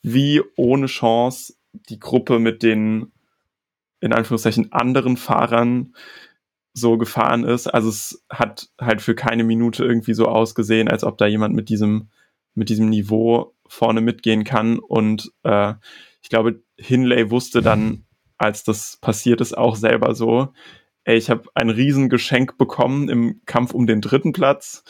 [0.02, 3.14] wie ohne Chance die Gruppe mit den
[4.02, 5.96] in Anführungszeichen anderen Fahrern
[6.74, 7.68] so gefahren ist.
[7.68, 11.70] Also es hat halt für keine Minute irgendwie so ausgesehen, als ob da jemand mit
[11.70, 12.10] diesem
[12.56, 14.80] mit diesem Niveau vorne mitgehen kann.
[14.80, 15.76] Und äh,
[16.22, 18.06] ich glaube, Hinley wusste dann,
[18.42, 20.54] als das passiert ist, auch selber so,
[21.04, 24.84] ey, ich habe ein Riesengeschenk bekommen im Kampf um den dritten Platz.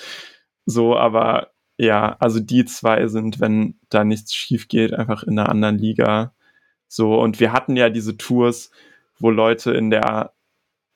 [0.66, 5.49] So, aber ja, also die zwei sind, wenn da nichts schief geht, einfach in einer
[5.49, 6.34] anderen Liga.
[6.88, 8.72] So, und wir hatten ja diese Tours,
[9.20, 10.34] wo Leute in der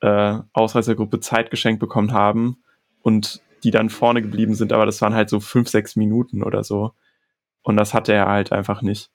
[0.01, 2.63] äh, Ausreißergruppe Zeit geschenkt bekommen haben
[3.01, 6.63] und die dann vorne geblieben sind, aber das waren halt so fünf, sechs Minuten oder
[6.63, 6.93] so.
[7.63, 9.09] Und das hatte er halt einfach nicht.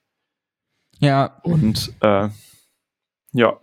[0.99, 1.39] Ja.
[1.45, 2.29] Und äh,
[3.33, 3.59] ja,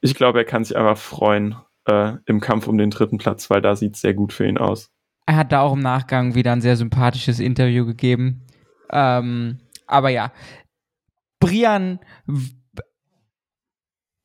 [0.00, 1.56] ich glaube, er kann sich einfach freuen
[1.86, 4.58] äh, im Kampf um den dritten Platz, weil da sieht es sehr gut für ihn
[4.58, 4.90] aus.
[5.26, 8.46] Er hat da auch im Nachgang wieder ein sehr sympathisches Interview gegeben.
[8.90, 10.32] Ähm, aber ja.
[11.40, 11.98] Brian,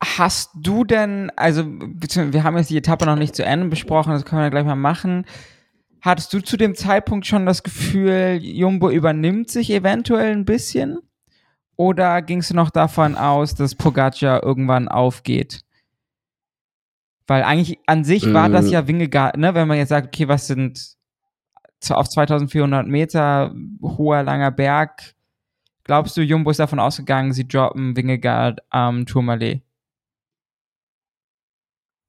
[0.01, 4.25] hast du denn, also wir haben jetzt die Etappe noch nicht zu Ende besprochen, das
[4.25, 5.25] können wir gleich mal machen.
[6.01, 10.99] Hattest du zu dem Zeitpunkt schon das Gefühl, Jumbo übernimmt sich eventuell ein bisschen?
[11.79, 15.61] Oder gingst du noch davon aus, dass Pogacar irgendwann aufgeht?
[17.25, 18.73] Weil eigentlich an sich war das Mm.
[18.73, 19.55] ja Wingegaard, ne?
[19.55, 20.97] Wenn man jetzt sagt, okay, was sind
[21.89, 25.15] auf 2400 Meter hoher, langer Berg,
[25.85, 29.61] glaubst du, Jumbo ist davon ausgegangen, sie droppen Wingegaard am Tourmalet?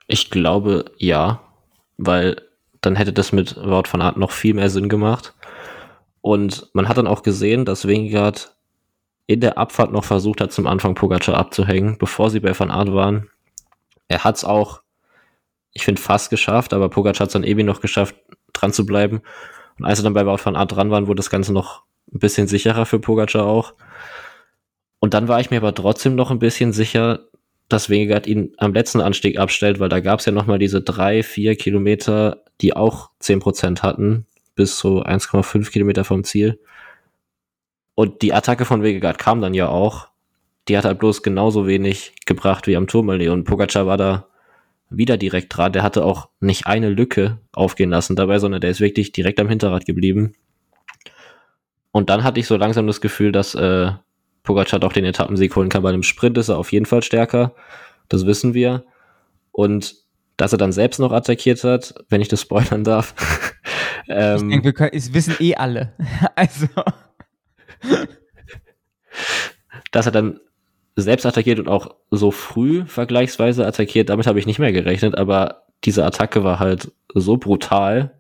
[0.09, 1.41] Ich glaube ja,
[1.97, 2.43] weil
[2.81, 5.33] dann hätte das mit Wout van Aert noch viel mehr Sinn gemacht.
[6.23, 8.57] Und man hat dann auch gesehen, dass Wingegaard
[9.31, 12.93] in der Abfahrt noch versucht hat, zum Anfang Pogacar abzuhängen, bevor sie bei Van Aert
[12.93, 13.31] waren.
[14.09, 14.83] Er hat es auch,
[15.73, 18.17] ich finde, fast geschafft, aber Pogacar hat es dann irgendwie noch geschafft,
[18.53, 19.23] dran zu bleiben.
[19.79, 22.19] Und als er dann bei Wout van Aert dran waren, wurde das Ganze noch ein
[22.19, 23.75] bisschen sicherer für Pogacar auch.
[24.99, 27.21] Und dann war ich mir aber trotzdem noch ein bisschen sicher,
[27.69, 30.81] dass Wingegaard ihn am letzten Anstieg abstellt, weil da gab es ja noch mal diese
[30.81, 34.27] drei, vier Kilometer, die auch 10% hatten,
[34.57, 36.59] bis so 1,5 Kilometer vom Ziel.
[38.01, 40.09] Und die Attacke von Wingegaard kam dann ja auch.
[40.69, 43.29] Die hat halt bloß genauso wenig gebracht wie am Tourmalet.
[43.29, 44.27] Und Pogacar war da
[44.89, 45.75] wieder direkt dran.
[45.75, 49.51] Der hatte auch nicht eine Lücke aufgehen lassen dabei, sondern der ist wirklich direkt am
[49.51, 50.33] Hinterrad geblieben.
[51.93, 53.91] Und dann hatte ich so langsam das Gefühl, dass äh,
[54.45, 55.83] Pogacar doch den Etappensieg holen kann.
[55.83, 57.55] Bei einem Sprint ist er auf jeden Fall stärker.
[58.09, 58.87] Das wissen wir.
[59.53, 59.95] Und
[60.39, 63.15] dass er dann selbst noch attackiert hat, wenn ich das spoilern darf.
[64.07, 65.93] Ich ähm, denke, wir können, es wissen eh alle.
[66.35, 66.67] Also,
[69.91, 70.41] dass er dann
[70.97, 75.63] selbst attackiert und auch so früh vergleichsweise attackiert, damit habe ich nicht mehr gerechnet, aber
[75.85, 78.19] diese Attacke war halt so brutal,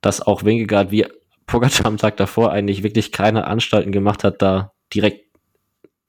[0.00, 1.06] dass auch Wingegaard wie
[1.46, 5.26] Pogacar am Tag davor eigentlich wirklich keine Anstalten gemacht hat, da direkt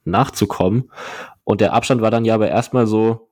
[0.04, 0.92] nachzukommen.
[1.44, 3.30] Und der Abstand war dann ja aber erstmal so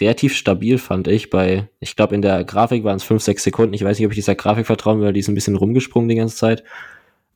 [0.00, 1.30] relativ stabil, fand ich.
[1.30, 3.74] Bei, ich glaube, in der Grafik waren es 5, 6 Sekunden.
[3.74, 6.08] Ich weiß nicht, ob ich dieser Grafik vertrauen will, weil die ist ein bisschen rumgesprungen
[6.08, 6.64] die ganze Zeit.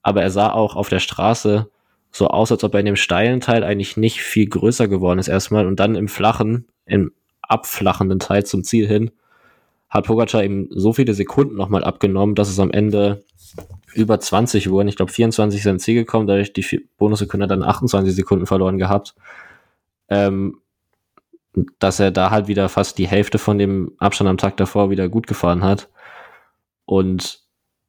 [0.02, 1.68] Aber er sah auch auf der Straße
[2.12, 5.28] so aus, als ob er in dem steilen Teil eigentlich nicht viel größer geworden ist
[5.28, 9.10] erstmal und dann im flachen, im abflachenden Teil zum Ziel hin
[9.90, 13.24] hat Pogacar eben so viele Sekunden nochmal abgenommen, dass es am Ende
[13.92, 14.86] über 20 wurden.
[14.86, 19.16] Ich glaube 24 sind ins Ziel gekommen, dadurch die Bonussekunde dann 28 Sekunden verloren gehabt.
[20.08, 20.60] Ähm,
[21.80, 25.08] dass er da halt wieder fast die Hälfte von dem Abstand am Tag davor wieder
[25.08, 25.88] gut gefahren hat.
[26.84, 27.40] Und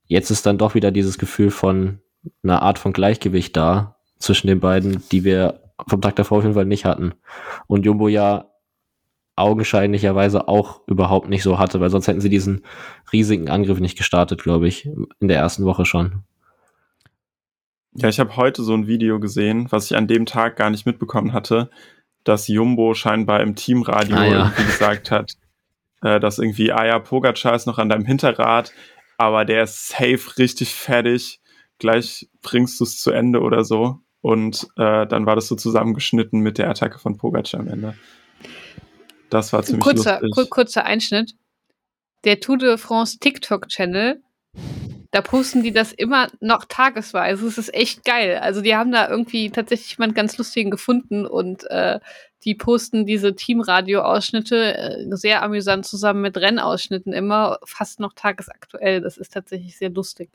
[0.08, 2.00] jetzt ist dann doch wieder dieses Gefühl von
[2.44, 6.56] einer Art von Gleichgewicht da zwischen den beiden, die wir vom Tag davor auf jeden
[6.56, 7.14] Fall nicht hatten.
[7.68, 8.46] Und Jumbo ja
[9.36, 12.64] augenscheinlicherweise auch überhaupt nicht so hatte, weil sonst hätten sie diesen
[13.12, 14.86] riesigen Angriff nicht gestartet, glaube ich,
[15.20, 16.24] in der ersten Woche schon.
[17.94, 20.86] Ja, ich habe heute so ein Video gesehen, was ich an dem Tag gar nicht
[20.86, 21.70] mitbekommen hatte,
[22.24, 24.44] dass Jumbo scheinbar im Teamradio Ah, ja.
[24.46, 25.34] irgendwie gesagt hat,
[26.02, 28.72] äh, dass irgendwie, ah ja, Pogacar ist noch an deinem Hinterrad,
[29.18, 31.41] aber der ist safe richtig fertig,
[31.82, 34.00] gleich bringst du es zu Ende oder so.
[34.22, 37.96] Und äh, dann war das so zusammengeschnitten mit der Attacke von Pogacar am Ende.
[39.32, 40.32] Das war ziemlich Kurzer, lustig.
[40.36, 41.34] kur kurzer Einschnitt.
[42.24, 44.22] Der Tour de France TikTok-Channel,
[45.10, 47.48] da posten die das immer noch tagesweise.
[47.48, 48.38] Es ist echt geil.
[48.38, 52.00] Also die haben da irgendwie tatsächlich mal einen ganz lustigen gefunden und äh,
[52.44, 59.02] die posten diese Teamradio-Ausschnitte äh, sehr amüsant zusammen mit Rennausschnitten immer, fast noch tagesaktuell.
[59.02, 60.30] Das ist tatsächlich sehr lustig.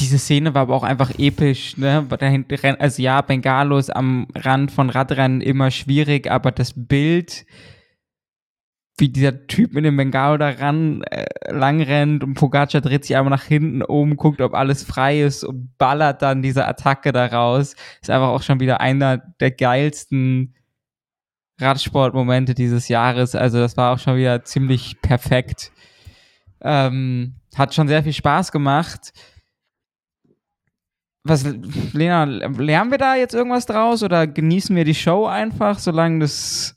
[0.00, 2.06] Diese Szene war aber auch einfach episch, ne?
[2.78, 7.46] Also ja, Bengalos am Rand von Radrennen immer schwierig, aber das Bild,
[8.98, 13.16] wie dieser Typ mit dem Bengalo da ran äh, lang rennt und Pogacar dreht sich
[13.16, 17.26] einmal nach hinten um, guckt, ob alles frei ist und ballert dann diese Attacke da
[17.26, 20.54] raus, ist einfach auch schon wieder einer der geilsten
[21.60, 23.34] Radsportmomente dieses Jahres.
[23.34, 25.70] Also das war auch schon wieder ziemlich perfekt.
[26.60, 29.12] Ähm, hat schon sehr viel Spaß gemacht.
[31.26, 31.42] Was,
[31.94, 36.76] Lena, lernen wir da jetzt irgendwas draus oder genießen wir die Show einfach, solange das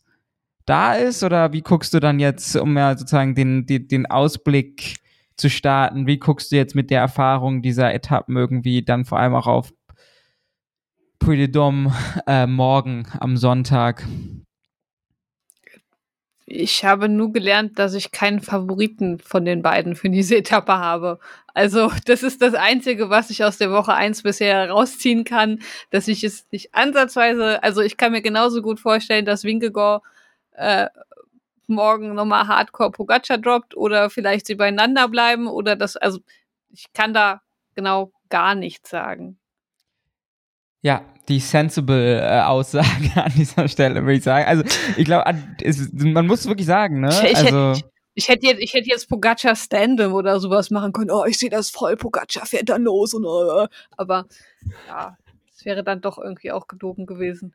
[0.66, 1.22] da ist?
[1.22, 4.96] Oder wie guckst du dann jetzt, um ja sozusagen den, den, den Ausblick
[5.36, 9.36] zu starten, wie guckst du jetzt mit der Erfahrung dieser Etappen irgendwie dann vor allem
[9.36, 9.74] auch auf
[11.20, 11.92] Puy de Dôme
[12.26, 14.08] äh, morgen am Sonntag?
[16.50, 21.20] Ich habe nur gelernt, dass ich keinen Favoriten von den beiden für diese Etappe habe.
[21.54, 26.08] Also, das ist das Einzige, was ich aus der Woche eins bisher rausziehen kann, dass
[26.08, 30.04] ich es nicht ansatzweise, also ich kann mir genauso gut vorstellen, dass Winkegaard
[30.54, 30.88] äh,
[31.68, 36.20] morgen nochmal Hardcore Pogacar droppt oder vielleicht sie beieinander bleiben oder das, also
[36.70, 37.42] ich kann da
[37.76, 39.38] genau gar nichts sagen.
[40.82, 44.46] Ja, die sensible äh, Aussage an dieser Stelle, würde ich sagen.
[44.48, 44.64] Also,
[44.96, 45.34] ich glaube,
[45.92, 47.10] man muss wirklich sagen, ne?
[47.10, 50.92] Ich, ich, Also, ich, Ich hätte jetzt, ich hätte jetzt Pogacar Standem oder sowas machen
[50.92, 51.12] können.
[51.12, 54.26] Oh, ich sehe das voll, Pogacar fährt dann los und uh, aber
[54.88, 55.16] ja,
[55.56, 57.54] es wäre dann doch irgendwie auch gelogen gewesen.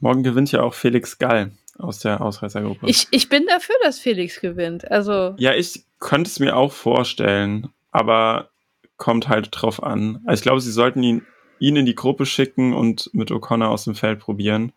[0.00, 2.88] Morgen gewinnt ja auch Felix Gall aus der Ausreißergruppe.
[2.88, 4.90] Ich, ich bin dafür, dass Felix gewinnt.
[4.90, 5.34] Also.
[5.38, 8.50] Ja, ich könnte es mir auch vorstellen, aber
[8.96, 10.20] kommt halt drauf an.
[10.26, 11.26] Also ich glaube, sie sollten ihn,
[11.62, 14.72] ihn in die Gruppe schicken und mit O'Connor aus dem Feld probieren.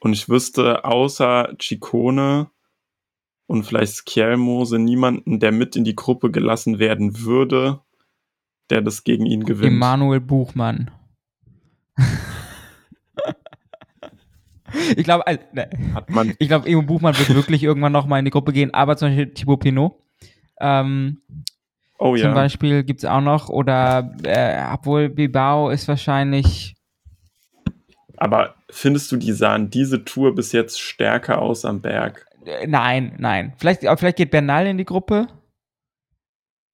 [0.00, 2.50] Und ich wüsste, außer Chicone
[3.46, 7.80] und vielleicht Skjelmose niemanden, der mit in die Gruppe gelassen werden würde,
[8.68, 9.72] der das gegen ihn gewinnt.
[9.72, 10.90] Emanuel Buchmann.
[14.96, 15.70] ich glaube, also, ne.
[16.40, 19.08] ich glaube, Emo Buchmann wird wirklich irgendwann noch mal in die Gruppe gehen, aber zum
[19.08, 19.94] Beispiel Thibaut Pinot.
[20.60, 21.22] Ähm,
[21.98, 22.34] oh zum ja.
[22.34, 26.74] Beispiel gibt es auch noch, oder äh, obwohl Bilbao ist wahrscheinlich.
[28.16, 32.26] Aber findest du, die sahen diese Tour bis jetzt stärker aus am Berg?
[32.44, 33.52] Äh, nein, nein.
[33.58, 35.28] Vielleicht, vielleicht geht Bernal in die Gruppe.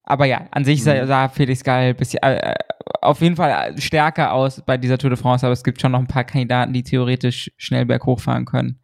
[0.05, 1.07] Aber ja, an sich sah, Mhm.
[1.07, 2.55] sah Felix Gall bisschen, äh,
[3.01, 5.99] auf jeden Fall stärker aus bei dieser Tour de France, aber es gibt schon noch
[5.99, 8.79] ein paar Kandidaten, die theoretisch schnell berghoch fahren können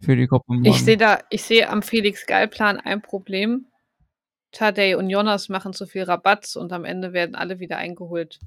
[0.00, 0.44] für die Gruppe.
[0.48, 0.64] morgen.
[0.64, 3.66] Ich sehe da, ich sehe am Felix Geil-Plan ein Problem.
[4.54, 8.40] Tadej und Jonas machen zu viel Rabatz und am Ende werden alle wieder eingeholt.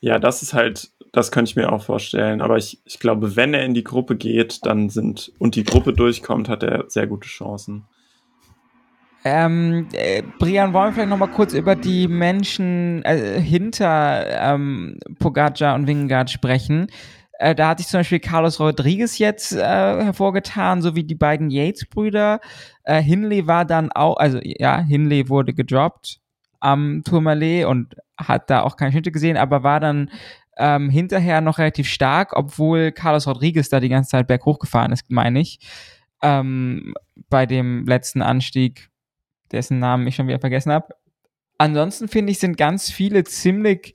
[0.00, 2.42] Ja, das ist halt, das könnte ich mir auch vorstellen.
[2.42, 5.94] Aber ich, ich glaube, wenn er in die Gruppe geht, dann sind und die Gruppe
[5.94, 7.86] durchkommt, hat er sehr gute Chancen.
[9.24, 14.98] Ähm, äh, Brian, wollen wir vielleicht noch mal kurz über die Menschen äh, hinter ähm,
[15.18, 16.88] Pogacar und Wingegaard sprechen?
[17.38, 22.40] Äh, da hat sich zum Beispiel Carlos Rodriguez jetzt äh, hervorgetan, sowie die beiden Yates-Brüder.
[22.84, 26.20] Äh, Hinley war dann auch, also ja, Hinley wurde gedroppt
[26.60, 30.10] am Tourmalet und hat da auch keine Schnitte gesehen, aber war dann
[30.56, 35.10] ähm, hinterher noch relativ stark, obwohl Carlos Rodriguez da die ganze Zeit berghoch gefahren ist,
[35.10, 35.58] meine ich.
[36.22, 36.94] Ähm,
[37.28, 38.88] bei dem letzten Anstieg
[39.52, 40.94] dessen Namen ich schon wieder vergessen habe.
[41.58, 43.94] Ansonsten finde ich, sind ganz viele ziemlich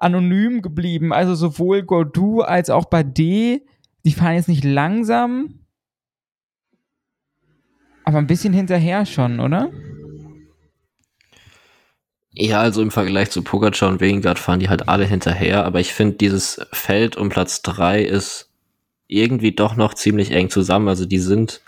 [0.00, 1.12] anonym geblieben.
[1.12, 3.60] Also sowohl Gaudu als auch Bade,
[4.04, 5.60] die fahren jetzt nicht langsam,
[8.04, 9.70] aber ein bisschen hinterher schon, oder?
[12.32, 15.92] Ja, also im Vergleich zu Pogacar und Vingegaard fahren die halt alle hinterher, aber ich
[15.92, 18.50] finde, dieses Feld um Platz drei ist
[19.06, 20.88] irgendwie doch noch ziemlich eng zusammen.
[20.88, 21.60] Also die sind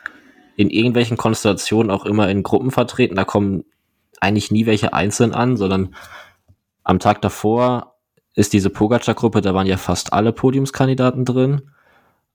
[0.57, 3.17] in irgendwelchen Konstellationen auch immer in Gruppen vertreten.
[3.17, 3.65] Da kommen
[4.21, 5.95] eigentlich nie welche einzeln an, sondern
[6.85, 7.92] am Tag davor
[8.35, 11.63] ist diese Pogacar-Gruppe, da waren ja fast alle Podiumskandidaten drin,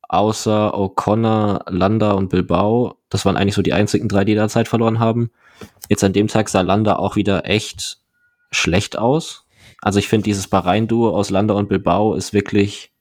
[0.07, 2.97] außer O'Connor, Landa und Bilbao.
[3.09, 5.31] Das waren eigentlich so die einzigen drei, die da Zeit verloren haben.
[5.89, 7.99] Jetzt an dem Tag sah Landa auch wieder echt
[8.51, 9.45] schlecht aus.
[9.81, 12.91] Also ich finde, dieses Bahrain-Duo aus Landa und Bilbao ist wirklich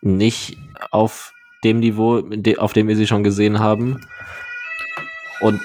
[0.00, 0.56] nicht
[0.90, 1.32] auf
[1.64, 2.22] dem Niveau,
[2.58, 4.00] auf dem wir sie schon gesehen haben.
[5.40, 5.60] Und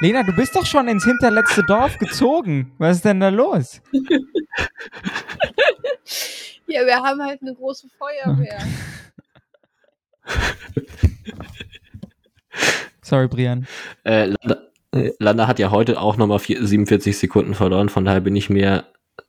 [0.00, 2.72] Lena, du bist doch schon ins hinterletzte Dorf gezogen.
[2.78, 3.80] Was ist denn da los?
[6.66, 8.58] Ja, wir haben halt eine große Feuerwehr.
[13.02, 13.66] Sorry, Brian.
[14.04, 14.62] äh, Landa,
[15.18, 18.84] Landa hat ja heute auch nochmal 47 Sekunden verloren, von daher bin ich mir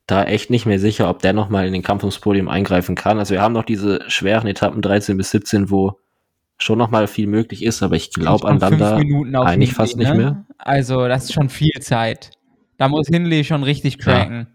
[0.07, 3.19] da echt nicht mehr sicher, ob der nochmal in den Kampf ums Podium eingreifen kann.
[3.19, 5.99] Also wir haben noch diese schweren Etappen 13 bis 17, wo
[6.57, 10.17] schon nochmal viel möglich ist, aber ich glaube an auf eigentlich fast nicht ne?
[10.17, 10.45] mehr.
[10.57, 12.31] Also, das ist schon viel Zeit.
[12.77, 14.47] Da muss Hinley schon richtig cracken.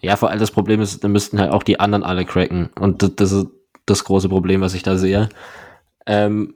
[0.00, 2.70] Ja, vor allem das Problem ist, da müssten halt auch die anderen alle cracken.
[2.78, 3.46] Und das, das ist
[3.86, 5.28] das große Problem, was ich da sehe.
[6.06, 6.54] Ähm,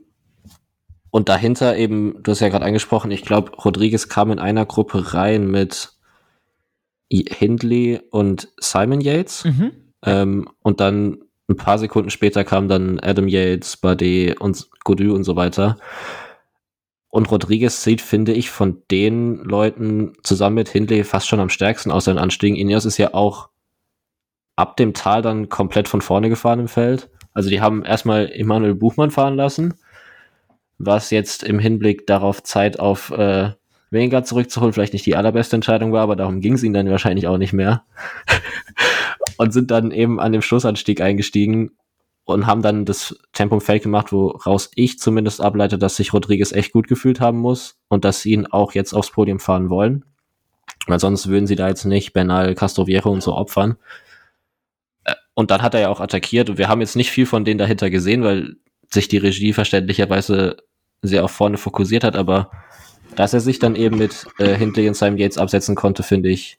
[1.11, 5.13] und dahinter eben, du hast ja gerade angesprochen, ich glaube, Rodriguez kam in einer Gruppe
[5.13, 5.93] rein mit
[7.11, 9.45] Hindley und Simon Yates.
[9.45, 9.71] Mhm.
[10.05, 11.19] Ähm, und dann
[11.53, 15.77] ein paar Sekunden später kam dann Adam Yates, Bade und Godu und so weiter.
[17.09, 21.91] Und Rodriguez sieht, finde ich, von den Leuten zusammen mit Hindley fast schon am stärksten
[21.91, 22.57] aus seinen Anstiegen.
[22.57, 23.49] Ineos ist ja auch
[24.55, 27.09] ab dem Tal dann komplett von vorne gefahren im Feld.
[27.33, 29.75] Also die haben erstmal Emanuel Buchmann fahren lassen,
[30.79, 33.51] was jetzt im Hinblick darauf Zeit auf äh,
[33.91, 37.27] Wenger zurückzuholen vielleicht nicht die allerbeste Entscheidung war, aber darum ging es ihnen dann wahrscheinlich
[37.27, 37.83] auch nicht mehr.
[39.37, 41.71] und sind dann eben an dem Schlussanstieg eingestiegen
[42.25, 46.51] und haben dann das Tempo im Feld gemacht, woraus ich zumindest ableite, dass sich Rodriguez
[46.51, 50.05] echt gut gefühlt haben muss und dass sie ihn auch jetzt aufs Podium fahren wollen.
[50.87, 53.77] Weil sonst würden sie da jetzt nicht Bernal, Castroviejo und so opfern.
[55.03, 57.45] Äh, Und dann hat er ja auch attackiert und wir haben jetzt nicht viel von
[57.45, 58.55] denen dahinter gesehen, weil
[58.89, 60.57] sich die Regie verständlicherweise
[61.01, 62.51] sehr auf vorne fokussiert hat, aber
[63.15, 66.57] dass er sich dann eben mit äh, Hindley und Simon Yates absetzen konnte, finde ich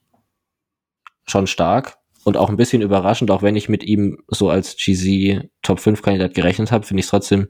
[1.26, 5.48] schon stark und auch ein bisschen überraschend, auch wenn ich mit ihm so als GZ
[5.62, 7.48] Top 5 Kandidat gerechnet habe, finde ich es trotzdem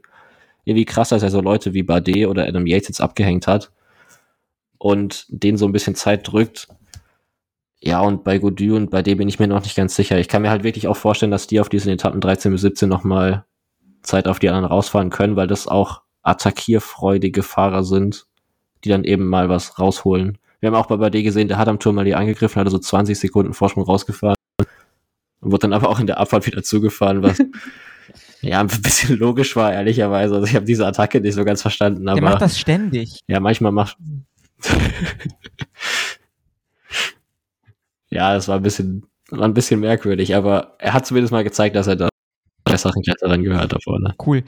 [0.65, 3.71] irgendwie krass, dass er so Leute wie Bardet oder Adam Yates jetzt abgehängt hat
[4.79, 6.69] und denen so ein bisschen Zeit drückt.
[7.81, 10.19] Ja, und bei Godu und bei dem bin ich mir noch nicht ganz sicher.
[10.19, 12.89] Ich kann mir halt wirklich auch vorstellen, dass die auf diesen Etappen 13 bis 17
[12.89, 13.45] nochmal
[14.03, 18.27] Zeit auf die anderen rausfahren können, weil das auch attackierfreudige Fahrer sind,
[18.83, 20.39] die dann eben mal was rausholen.
[20.61, 22.79] Wir haben auch bei Bardet gesehen, der hat am Turm mal die angegriffen, hat so
[22.79, 24.37] 20 Sekunden Vorsprung rausgefahren
[25.45, 27.39] wurde dann aber auch in der Abfahrt wieder zugefahren, was
[28.41, 30.35] ja ein bisschen logisch war, ehrlicherweise.
[30.35, 32.09] Also ich habe diese Attacke nicht so ganz verstanden.
[32.09, 33.21] Aber, der macht das ständig.
[33.27, 33.97] Ja, manchmal macht.
[38.11, 41.77] ja, das war ein bisschen, war ein bisschen merkwürdig, aber er hat zumindest mal gezeigt,
[41.77, 42.09] dass er da
[42.65, 44.15] besseren Kletterern gehört da vorne.
[44.25, 44.43] Cool.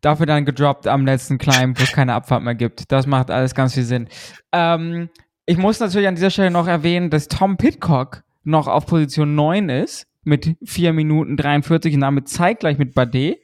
[0.00, 2.90] Dafür dann gedroppt am letzten Climb, wo es keine Abfahrt mehr gibt.
[2.92, 4.08] Das macht alles ganz viel Sinn.
[4.52, 5.08] Ähm,
[5.46, 9.68] ich muss natürlich an dieser Stelle noch erwähnen, dass Tom Pitcock noch auf Position 9
[9.68, 13.38] ist mit 4 Minuten 43 und damit zeitgleich mit Bade.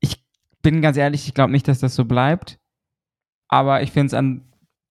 [0.00, 0.24] Ich
[0.62, 2.58] bin ganz ehrlich, ich glaube nicht, dass das so bleibt.
[3.48, 4.24] Aber ich finde es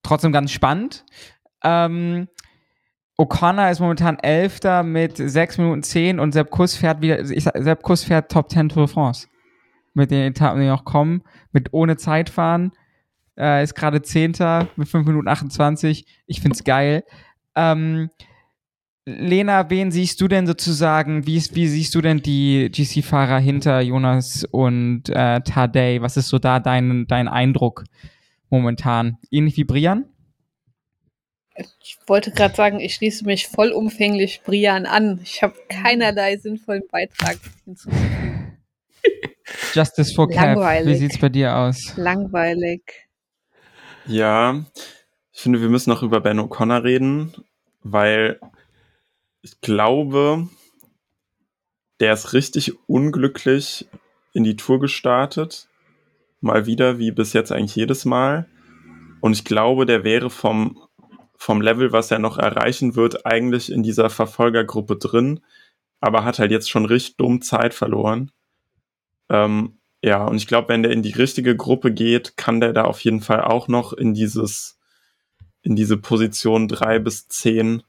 [0.03, 1.05] trotzdem ganz spannend.
[1.63, 2.27] Ähm,
[3.17, 7.57] O'Connor ist momentan Elfter mit 6 Minuten 10 und Sepp Kuss fährt wieder, ich sag,
[7.57, 9.27] Sepp Kuss fährt Top 10 Tour de France.
[9.93, 12.71] Mit den Etappen, die noch kommen, mit ohne Zeitfahren.
[13.35, 16.05] Äh, ist gerade Zehnter mit 5 Minuten 28.
[16.27, 17.03] Ich finde es geil.
[17.55, 18.09] Ähm,
[19.09, 24.43] Lena, wen siehst du denn sozusagen, wie, wie siehst du denn die GC-Fahrer hinter Jonas
[24.51, 26.01] und äh, Tadej?
[26.01, 27.85] Was ist so da dein, dein Eindruck
[28.49, 29.17] momentan?
[29.31, 30.03] Ähnlich wie Brian?
[31.81, 35.21] Ich wollte gerade sagen, ich schließe mich vollumfänglich Brian an.
[35.23, 38.57] Ich habe keinerlei sinnvollen Beitrag hinzuzufügen.
[39.73, 41.93] Justice for Cap, wie sieht's bei dir aus?
[41.95, 43.07] Langweilig.
[44.05, 44.65] Ja,
[45.31, 47.33] ich finde, wir müssen noch über Ben O'Connor reden,
[47.83, 48.37] weil
[49.41, 50.47] ich glaube,
[51.99, 53.87] der ist richtig unglücklich
[54.33, 55.67] in die Tour gestartet.
[56.41, 58.47] Mal wieder, wie bis jetzt eigentlich jedes Mal.
[59.21, 60.79] Und ich glaube, der wäre vom,
[61.35, 65.39] vom Level, was er noch erreichen wird, eigentlich in dieser Verfolgergruppe drin.
[65.99, 68.31] Aber hat halt jetzt schon richtig dumm Zeit verloren.
[69.29, 72.83] Ähm, ja, und ich glaube, wenn der in die richtige Gruppe geht, kann der da
[72.83, 74.79] auf jeden Fall auch noch in dieses,
[75.63, 77.81] in diese Position drei bis zehn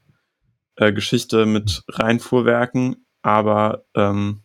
[0.79, 4.43] äh, Geschichte mit Reinfuhrwerken, aber ähm,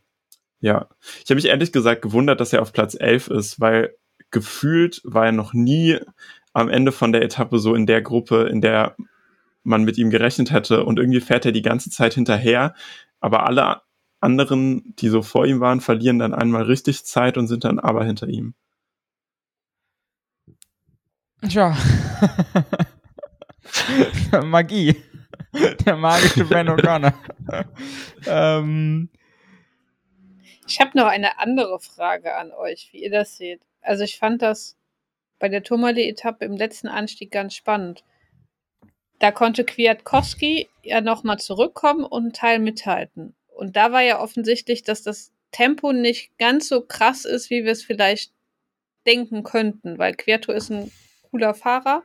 [0.60, 0.88] ja,
[1.22, 3.94] ich habe mich ehrlich gesagt gewundert, dass er auf Platz 11 ist, weil
[4.32, 5.98] gefühlt war er noch nie
[6.52, 8.96] am Ende von der Etappe so in der Gruppe, in der
[9.62, 12.74] man mit ihm gerechnet hätte und irgendwie fährt er die ganze Zeit hinterher,
[13.20, 13.82] aber alle
[14.20, 18.04] anderen, die so vor ihm waren, verlieren dann einmal richtig Zeit und sind dann aber
[18.04, 18.54] hinter ihm.
[21.48, 21.76] Tja.
[24.44, 24.96] Magie.
[25.86, 27.14] Der magische Ben O'Connor.
[28.26, 29.08] ähm.
[30.66, 33.60] Ich habe noch eine andere Frage an euch, wie ihr das seht.
[33.82, 34.76] Also ich fand das
[35.38, 38.02] bei der Tourmalet-Etappe im letzten Anstieg ganz spannend.
[39.18, 43.34] Da konnte Kwiatkowski ja nochmal zurückkommen und einen Teil mithalten.
[43.48, 47.72] Und da war ja offensichtlich, dass das Tempo nicht ganz so krass ist, wie wir
[47.72, 48.32] es vielleicht
[49.06, 50.90] denken könnten, weil Querto ist ein
[51.30, 52.02] cooler Fahrer,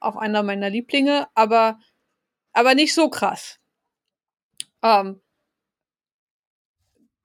[0.00, 1.78] auch einer meiner Lieblinge, aber
[2.52, 3.58] aber nicht so krass.
[4.82, 5.20] Ähm,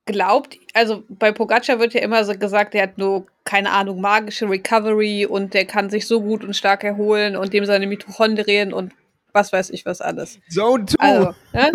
[0.06, 4.48] glaubt, also bei Pogacar wird ja immer so gesagt, der hat nur, keine Ahnung, magische
[4.48, 8.92] Recovery und der kann sich so gut und stark erholen und dem seine Mitochondrien und
[9.32, 10.38] was weiß ich was alles.
[10.48, 10.98] Zone 2.
[10.98, 11.72] Also, ne?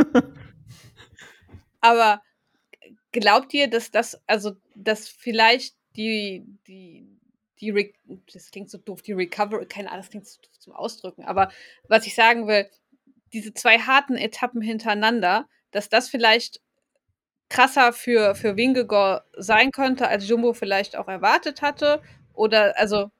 [1.81, 2.21] Aber
[3.11, 7.05] glaubt ihr, dass das, also, dass vielleicht die, die,
[7.59, 7.91] die, Re
[8.33, 11.51] das klingt so doof, die Recovery, keine Ahnung, das klingt so doof zum Ausdrücken, aber
[11.87, 12.69] was ich sagen will,
[13.33, 16.61] diese zwei harten Etappen hintereinander, dass das vielleicht
[17.51, 22.01] krasser für, für Wingegor sein könnte, als Jumbo vielleicht auch erwartet hatte.
[22.33, 23.11] Oder, also,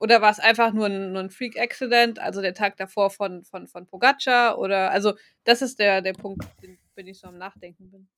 [0.00, 3.66] oder war es einfach nur ein, nur ein Freak-Accident, also der Tag davor von, von,
[3.68, 4.58] von Pogacar?
[4.58, 5.14] Oder, also,
[5.44, 8.08] das ist der, der Punkt, den, wenn ich so am Nachdenken bin.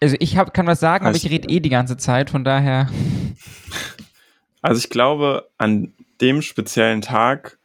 [0.00, 2.44] Also, ich hab, kann was sagen, also, aber ich rede eh die ganze Zeit, von
[2.44, 2.88] daher.
[4.60, 7.57] Also, ich glaube, an dem speziellen Tag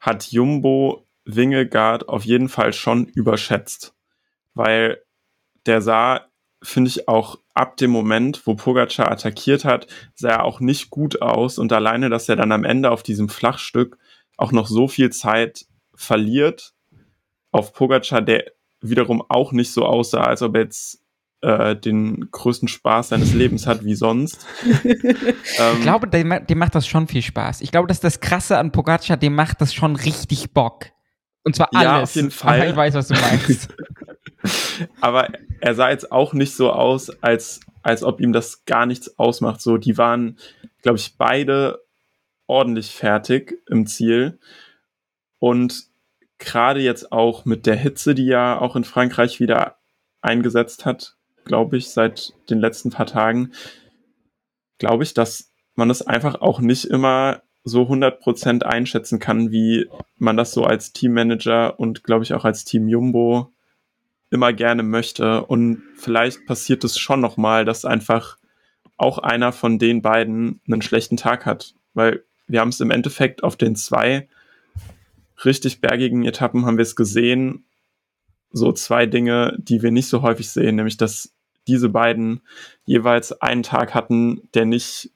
[0.00, 3.94] hat Jumbo Wingegaard auf jeden Fall schon überschätzt,
[4.54, 5.02] weil
[5.66, 6.26] der sah,
[6.62, 11.20] finde ich, auch ab dem Moment, wo Pogacar attackiert hat, sah er auch nicht gut
[11.20, 11.58] aus.
[11.58, 13.98] Und alleine, dass er dann am Ende auf diesem Flachstück
[14.36, 16.74] auch noch so viel Zeit verliert
[17.50, 21.02] auf Pogacar, der wiederum auch nicht so aussah, als ob er jetzt
[21.40, 24.46] äh, den größten Spaß seines Lebens hat wie sonst.
[24.84, 25.34] ähm,
[25.74, 27.60] ich glaube, dem, dem, macht das schon viel Spaß.
[27.60, 30.86] Ich glaube, dass das Krasse an Pogacar, dem macht das schon richtig Bock.
[31.44, 31.84] Und zwar alles.
[31.84, 32.60] Ja, auf jeden Fall.
[32.60, 33.68] Aber ich weiß, was du meinst.
[35.00, 35.28] Aber
[35.60, 39.60] er sah jetzt auch nicht so aus, als, als ob ihm das gar nichts ausmacht.
[39.60, 40.38] So, die waren,
[40.82, 41.84] glaube ich, beide
[42.46, 44.38] ordentlich fertig im Ziel.
[45.38, 45.84] Und
[46.38, 49.78] gerade jetzt auch mit der Hitze, die ja auch in Frankreich wieder
[50.20, 51.16] eingesetzt hat,
[51.48, 53.52] glaube ich, seit den letzten paar Tagen,
[54.78, 60.36] glaube ich, dass man es einfach auch nicht immer so 100% einschätzen kann, wie man
[60.36, 63.52] das so als Teammanager und glaube ich auch als Team Jumbo
[64.30, 65.44] immer gerne möchte.
[65.44, 68.36] Und vielleicht passiert es schon nochmal, dass einfach
[68.96, 71.74] auch einer von den beiden einen schlechten Tag hat.
[71.94, 74.28] Weil wir haben es im Endeffekt auf den zwei
[75.44, 77.64] richtig bergigen Etappen haben wir es gesehen.
[78.50, 81.34] So zwei Dinge, die wir nicht so häufig sehen, nämlich dass
[81.68, 82.40] diese beiden
[82.84, 85.10] jeweils einen Tag hatten, der nicht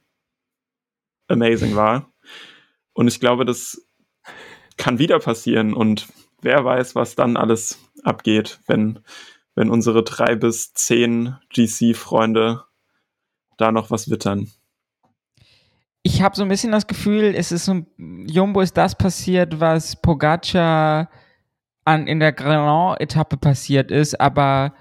[1.28, 2.12] amazing war.
[2.92, 3.84] Und ich glaube, das
[4.76, 6.08] kann wieder passieren und
[6.42, 9.00] wer weiß, was dann alles abgeht, wenn,
[9.54, 12.64] wenn unsere drei bis zehn GC-Freunde
[13.56, 14.50] da noch was wittern.
[16.02, 19.94] Ich habe so ein bisschen das Gefühl, es ist so, Jumbo ist das passiert, was
[19.96, 21.08] Pogacar
[21.84, 24.74] an, in der Grand-Etappe passiert ist, aber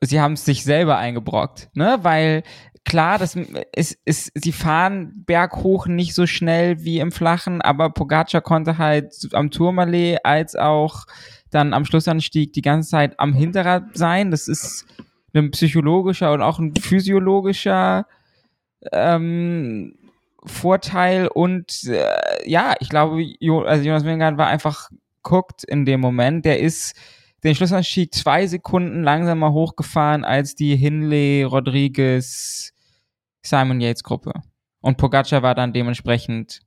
[0.00, 1.98] sie haben es sich selber eingebrockt, ne?
[2.02, 2.42] Weil
[2.84, 3.36] klar, das
[3.74, 9.12] ist, ist, sie fahren berghoch nicht so schnell wie im Flachen, aber Pogacar konnte halt
[9.32, 11.06] am Tourmalet als auch
[11.50, 14.30] dann am Schlussanstieg die ganze Zeit am Hinterrad sein.
[14.30, 14.86] Das ist
[15.34, 18.06] ein psychologischer und auch ein physiologischer
[18.92, 19.98] ähm,
[20.44, 24.90] Vorteil und äh, ja, ich glaube, jo also Jonas Wingard war einfach
[25.22, 26.44] guckt in dem Moment.
[26.44, 26.94] Der ist
[27.46, 32.72] den Schlussanstieg zwei Sekunden langsamer hochgefahren als die Hinley, Rodriguez,
[33.42, 34.32] Simon Yates Gruppe.
[34.80, 36.60] Und Pogacar war dann dementsprechend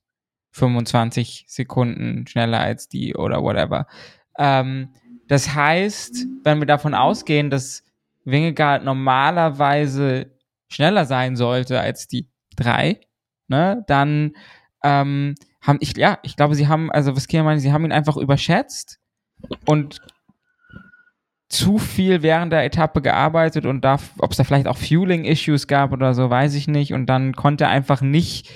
[0.51, 3.87] 25 Sekunden schneller als die oder whatever.
[4.37, 4.89] Ähm,
[5.27, 7.83] das heißt, wenn wir davon ausgehen, dass
[8.23, 10.31] Wingegaard normalerweise
[10.69, 13.01] schneller sein sollte als die drei,
[13.47, 14.31] ne, dann
[14.83, 17.91] ähm, haben ich, ja, ich glaube, sie haben, also was Kia meine, sie haben ihn
[17.91, 18.99] einfach überschätzt
[19.65, 19.99] und
[21.49, 25.91] zu viel während der Etappe gearbeitet und da, ob es da vielleicht auch Fueling-Issues gab
[25.91, 26.93] oder so, weiß ich nicht.
[26.93, 28.49] Und dann konnte er einfach nicht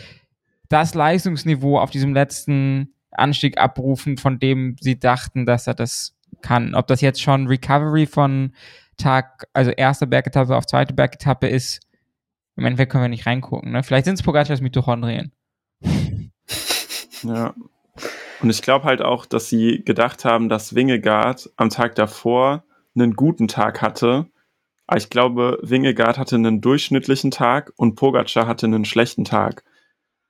[0.69, 6.75] das Leistungsniveau auf diesem letzten Anstieg abrufen, von dem sie dachten, dass er das kann.
[6.75, 8.53] Ob das jetzt schon Recovery von
[8.97, 11.81] Tag, also erste Bergetappe auf zweite Bergetappe ist,
[12.55, 13.71] im Endeffekt können wir nicht reingucken.
[13.71, 13.81] Ne?
[13.81, 15.31] Vielleicht sind es Pogacars Mitochondrien.
[17.23, 17.55] Ja.
[18.41, 22.63] Und ich glaube halt auch, dass sie gedacht haben, dass Wingegaard am Tag davor
[22.95, 24.27] einen guten Tag hatte.
[24.87, 29.63] Aber ich glaube, Wingegaard hatte einen durchschnittlichen Tag und Pogacar hatte einen schlechten Tag.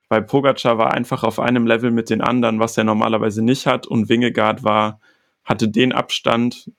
[0.08, 3.86] Weil Pogacar war einfach auf einem Level mit den anderen, was er normalerweise nicht hat.
[3.86, 5.00] Und Wingegaard war,
[5.44, 6.70] hatte den Abstand,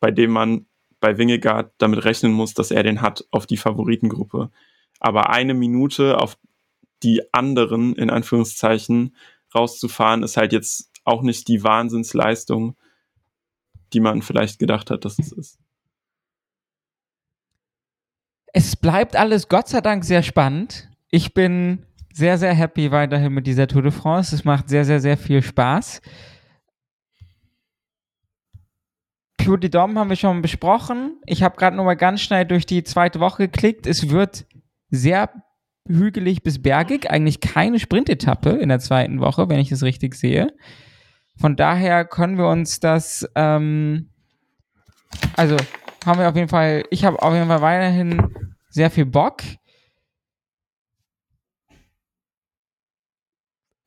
[0.00, 0.66] bei dem man
[1.00, 4.50] bei Wingegaard damit rechnen muss, dass er den hat auf die Favoritengruppe.
[5.00, 6.36] Aber eine Minute auf
[7.02, 9.14] die anderen, in Anführungszeichen,
[9.54, 12.76] rauszufahren, ist halt jetzt auch nicht die Wahnsinnsleistung,
[13.92, 15.58] die man vielleicht gedacht hat, dass es ist.
[18.52, 20.88] Es bleibt alles Gott sei Dank sehr spannend.
[21.10, 24.34] Ich bin sehr, sehr happy weiterhin mit dieser Tour de France.
[24.34, 26.00] Es macht sehr, sehr, sehr viel Spaß.
[29.40, 31.16] De Dom haben wir schon besprochen.
[31.24, 33.86] Ich habe gerade noch mal ganz schnell durch die zweite Woche geklickt.
[33.86, 34.46] Es wird
[34.90, 35.30] sehr
[35.86, 40.48] hügelig bis bergig, eigentlich keine Sprintetappe in der zweiten Woche, wenn ich es richtig sehe.
[41.38, 44.10] Von daher können wir uns das, ähm,
[45.36, 45.56] also
[46.04, 48.34] haben wir auf jeden Fall, ich habe auf jeden Fall weiterhin
[48.68, 49.42] sehr viel Bock.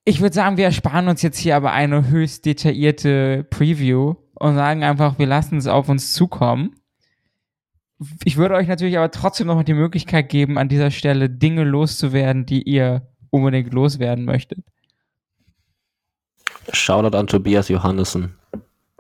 [0.06, 4.84] Ich würde sagen, wir ersparen uns jetzt hier aber eine höchst detaillierte Preview und sagen
[4.84, 6.76] einfach, wir lassen es auf uns zukommen.
[8.24, 12.46] Ich würde euch natürlich aber trotzdem noch die Möglichkeit geben, an dieser Stelle Dinge loszuwerden,
[12.46, 14.66] die ihr unbedingt loswerden möchtet.
[16.72, 18.38] Shoutout an Tobias Johannessen.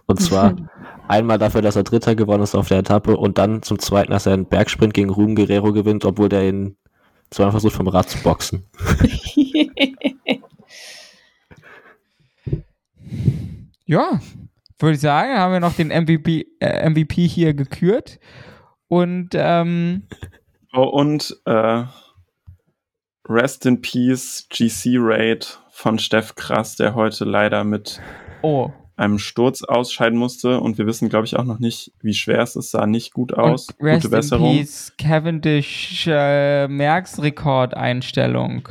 [0.05, 0.55] Und zwar
[1.07, 4.25] einmal dafür, dass er Dritter gewonnen ist auf der Etappe und dann zum Zweiten, dass
[4.25, 6.75] er einen Bergsprint gegen Ruben Guerrero gewinnt, obwohl der ihn
[7.29, 8.65] zweimal versucht vom Rad zu boxen.
[13.85, 14.19] ja,
[14.79, 18.19] würde ich sagen, haben wir noch den MVP, äh, MVP hier gekürt.
[18.87, 20.07] Und, ähm,
[20.73, 21.83] oh, und äh,
[23.29, 27.99] Rest in Peace GC Raid von Steff Krass, der heute leider mit
[28.43, 28.69] oh.
[28.95, 30.59] einem Sturz ausscheiden musste.
[30.59, 32.69] Und wir wissen, glaube ich, auch noch nicht, wie schwer es ist.
[32.69, 33.69] Sah nicht gut aus.
[33.69, 34.51] Und Rest Gute Besserung.
[34.51, 38.69] In Peace, Cavendish äh, Merckx-Rekordeinstellung.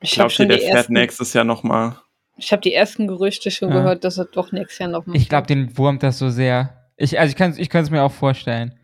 [0.00, 1.96] Ich glaube, der fährt ersten, nächstes Jahr nochmal.
[2.36, 3.76] Ich habe die ersten Gerüchte schon ja.
[3.76, 5.16] gehört, dass er doch nächstes Jahr nochmal.
[5.16, 6.90] Ich glaube, den wurmt das so sehr.
[6.96, 8.74] Ich, also ich kann es ich mir auch vorstellen.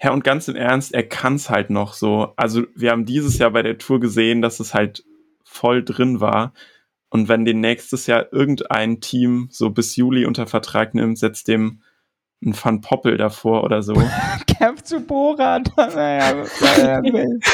[0.00, 2.34] Ja, und ganz im Ernst, er kann's halt noch so.
[2.36, 5.02] Also, wir haben dieses Jahr bei der Tour gesehen, dass es halt
[5.54, 6.52] voll drin war.
[7.08, 11.82] Und wenn den nächstes Jahr irgendein Team so bis Juli unter Vertrag nimmt, setzt dem
[12.44, 13.94] ein Van Poppel davor oder so.
[14.46, 15.72] Kev zu Borat.
[15.76, 17.44] Das wäre wild.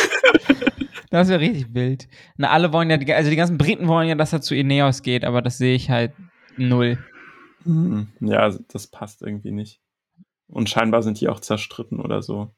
[1.10, 2.08] Das wäre richtig wild.
[2.36, 5.02] Na, alle wollen ja, die, also die ganzen Briten wollen ja, dass er zu Ineos
[5.02, 6.12] geht, aber das sehe ich halt
[6.56, 6.98] null.
[7.64, 9.80] Hm, Ja, das passt irgendwie nicht.
[10.48, 12.54] Und scheinbar sind die auch zerstritten oder so.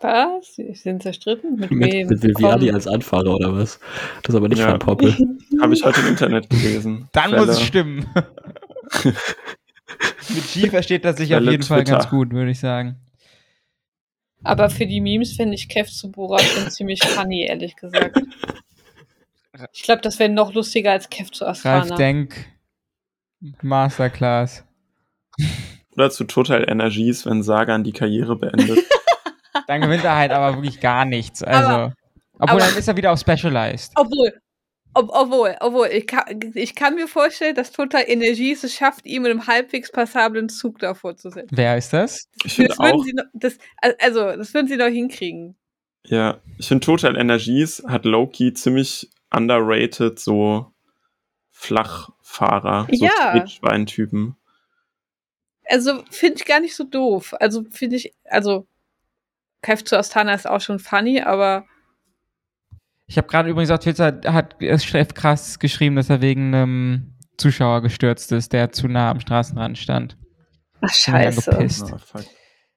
[0.00, 0.54] Was?
[0.56, 1.56] Sie sind zerstritten?
[1.56, 2.06] Mit, Mit, wem?
[2.08, 2.74] mit Viviani Komm.
[2.74, 3.78] als Anfahrer oder was?
[4.22, 4.68] Das ist aber nicht Ja.
[4.68, 5.14] Van Poppel.
[5.60, 7.08] Habe ich heute im Internet gelesen.
[7.12, 7.46] Dann Quelle.
[7.46, 8.06] muss es stimmen.
[10.30, 11.98] Mit G versteht das sich auf Quelle jeden Fall Twitter.
[11.98, 12.96] ganz gut, würde ich sagen.
[14.42, 18.18] Aber für die Memes finde ich Kev zu Borat schon ziemlich funny, ehrlich gesagt.
[19.72, 21.96] Ich glaube, das wäre noch lustiger als Kev zu Ralf Astana.
[21.96, 22.46] Denk,
[23.60, 24.64] Masterclass.
[25.92, 28.78] Oder zu Total Energies, wenn Sagan die Karriere beendet.
[29.66, 31.42] Dann gewinnt er halt aber wirklich gar nichts.
[31.42, 31.94] Also, Aber-
[32.34, 33.92] obwohl aber- dann ist er wieder auf Specialized.
[33.96, 34.32] Obwohl,
[34.94, 36.24] ob, obwohl, obwohl, ich kann,
[36.54, 40.78] ich kann mir vorstellen, dass Total Energies es schafft, ihm in einem halbwegs passablen Zug
[40.80, 41.48] davor zu setzen.
[41.56, 42.28] Wer ist das?
[42.44, 43.58] Ich finde Das würden auch, sie noch, das,
[44.00, 45.56] also, das würden sie noch hinkriegen.
[46.06, 50.72] ja, ich finde Total Energies hat Loki ziemlich underrated, so
[51.50, 53.32] Flachfahrer, so Ja.
[53.32, 54.36] Tretschwein-Typen.
[55.66, 57.34] Also, finde ich gar nicht so doof.
[57.38, 58.66] Also, finde ich, also,
[59.62, 61.64] Kev zu Astana ist auch schon funny, aber
[63.06, 67.82] Ich habe gerade übrigens auf Twitter, hat Chef krass geschrieben, dass er wegen einem Zuschauer
[67.82, 70.16] gestürzt ist, der zu nah am Straßenrand stand.
[70.80, 71.98] ach, scheiße.
[71.98, 72.24] fuck.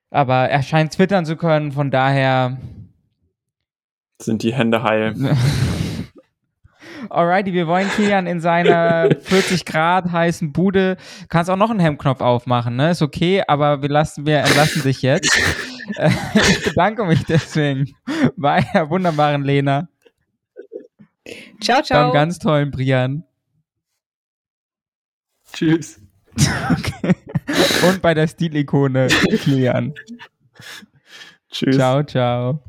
[0.09, 2.57] Aber er scheint twittern zu können, von daher.
[4.21, 5.15] Sind die Hände heil.
[7.09, 10.97] Alrighty, wir wollen Kilian in seiner 40 Grad heißen Bude.
[11.29, 12.91] Kannst auch noch einen Hemmknopf aufmachen, ne?
[12.91, 15.37] Ist okay, aber wir lassen, wir entlassen dich jetzt.
[16.35, 17.95] Ich bedanke mich deswegen
[18.35, 19.87] bei der wunderbaren Lena,
[21.61, 22.05] Ciao, ciao.
[22.05, 23.23] beim ganz tollen Brian
[25.53, 26.01] Tschüss.
[27.87, 29.93] und bei der Stilikone Kilian.
[31.51, 31.75] Tschüss.
[31.75, 32.63] Ciao, ciao.